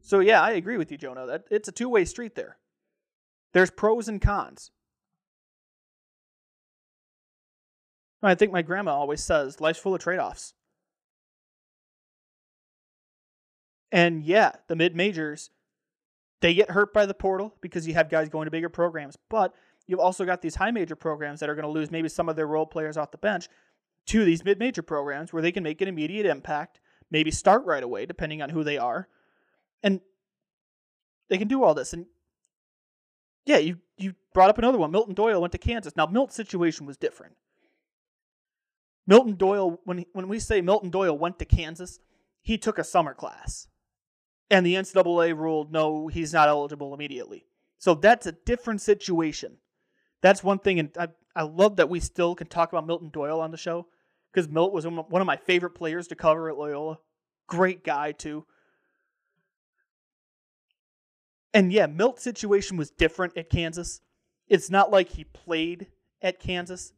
[0.00, 1.26] So yeah, I agree with you, Jonah.
[1.26, 2.56] That it's a two-way street there.
[3.52, 4.70] There's pros and cons.
[8.22, 10.54] I think my grandma always says life's full of trade-offs.
[13.92, 15.50] And yeah, the mid majors,
[16.40, 19.16] they get hurt by the portal because you have guys going to bigger programs.
[19.28, 19.54] But
[19.86, 22.36] you've also got these high major programs that are going to lose maybe some of
[22.36, 23.48] their role players off the bench
[24.06, 27.82] to these mid major programs where they can make an immediate impact, maybe start right
[27.82, 29.08] away, depending on who they are,
[29.82, 30.00] and
[31.28, 31.92] they can do all this.
[31.92, 32.06] And
[33.46, 34.90] yeah, you you brought up another one.
[34.90, 35.96] Milton Doyle went to Kansas.
[35.96, 37.34] Now Milton's situation was different.
[39.06, 41.98] Milton Doyle, when when we say Milton Doyle went to Kansas,
[42.42, 43.66] he took a summer class,
[44.50, 47.46] and the NCAA ruled no, he's not eligible immediately.
[47.78, 49.56] So that's a different situation.
[50.22, 53.40] That's one thing, and I I love that we still can talk about Milton Doyle
[53.40, 53.86] on the show
[54.32, 56.98] because Milt was one of my favorite players to cover at Loyola.
[57.46, 58.46] Great guy too.
[61.52, 64.00] And yeah, Milt's situation was different at Kansas.
[64.46, 65.88] It's not like he played
[66.22, 66.92] at Kansas.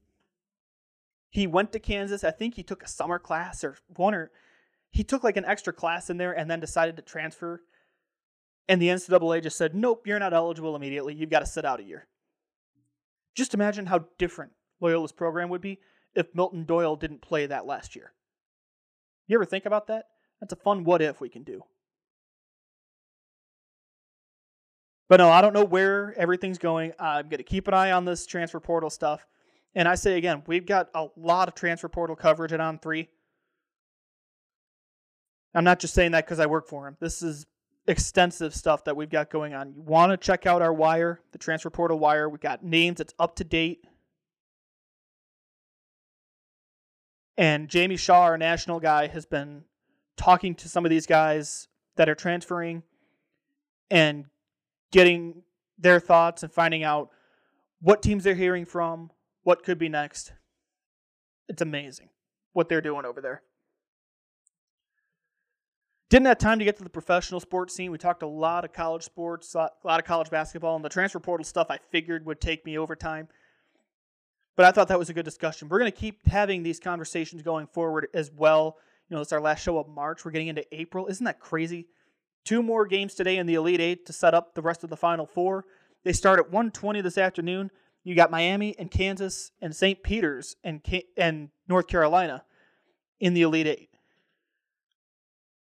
[1.32, 2.24] He went to Kansas.
[2.24, 4.30] I think he took a summer class or one or
[4.90, 7.62] he took like an extra class in there and then decided to transfer.
[8.68, 11.14] And the NCAA just said, nope, you're not eligible immediately.
[11.14, 12.06] You've got to sit out a year.
[13.34, 14.52] Just imagine how different
[14.82, 15.80] Loyola's program would be
[16.14, 18.12] if Milton Doyle didn't play that last year.
[19.26, 20.08] You ever think about that?
[20.38, 21.62] That's a fun what if we can do.
[25.08, 26.92] But no, I don't know where everything's going.
[26.98, 29.26] I'm going to keep an eye on this transfer portal stuff.
[29.74, 33.08] And I say again, we've got a lot of transfer portal coverage at On 3.
[35.54, 36.96] I'm not just saying that because I work for him.
[37.00, 37.46] This is
[37.86, 39.72] extensive stuff that we've got going on.
[39.74, 42.28] You want to check out our wire, the transfer portal wire.
[42.28, 43.86] We got names, it's up to date.
[47.36, 49.64] And Jamie Shaw, our national guy, has been
[50.16, 52.82] talking to some of these guys that are transferring
[53.90, 54.26] and
[54.92, 55.42] getting
[55.78, 57.10] their thoughts and finding out
[57.80, 59.10] what teams they're hearing from,
[59.42, 60.32] what could be next.
[61.48, 62.08] It's amazing
[62.52, 63.42] what they're doing over there.
[66.10, 67.90] Didn't have time to get to the professional sports scene.
[67.90, 71.18] We talked a lot of college sports, a lot of college basketball, and the transfer
[71.18, 73.28] portal stuff I figured would take me over time.
[74.54, 75.68] But I thought that was a good discussion.
[75.68, 78.76] We're going to keep having these conversations going forward as well.
[79.08, 80.24] You know, it's our last show of March.
[80.24, 81.06] We're getting into April.
[81.06, 81.86] Isn't that crazy?
[82.44, 84.96] Two more games today in the Elite Eight to set up the rest of the
[84.98, 85.64] Final Four.
[86.04, 87.70] They start at 1:20 this afternoon.
[88.04, 90.02] You got Miami and Kansas and St.
[90.02, 90.80] Peter's and
[91.16, 92.44] and North Carolina
[93.20, 93.90] in the Elite Eight.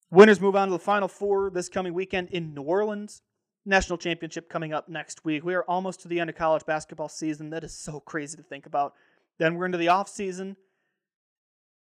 [0.09, 3.21] Winners move on to the Final Four this coming weekend in New Orleans.
[3.65, 5.43] National championship coming up next week.
[5.45, 7.51] We are almost to the end of college basketball season.
[7.51, 8.93] That is so crazy to think about.
[9.37, 10.57] Then we're into the off season.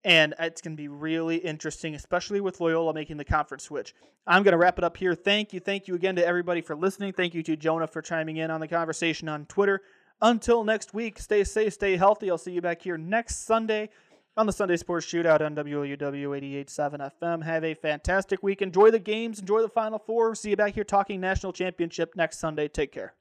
[0.05, 3.93] and it's going to be really interesting, especially with Loyola making the conference switch.
[4.25, 5.17] I'm going to wrap it up here.
[5.17, 5.59] Thank you.
[5.59, 7.13] Thank you again to everybody for listening.
[7.13, 9.83] Thank you to Jonah for chiming in on the conversation on Twitter.
[10.21, 12.31] Until next week, stay safe, stay healthy.
[12.31, 13.91] I'll see you back here next Sunday
[14.37, 17.43] on the Sunday Sports Shootout on WLUW 88.7 FM.
[17.45, 18.63] Have a fantastic week.
[18.63, 19.41] Enjoy the games.
[19.41, 20.35] Enjoy the Final Four.
[20.35, 22.69] See you back here talking national championship next Sunday.
[22.69, 23.15] Take care.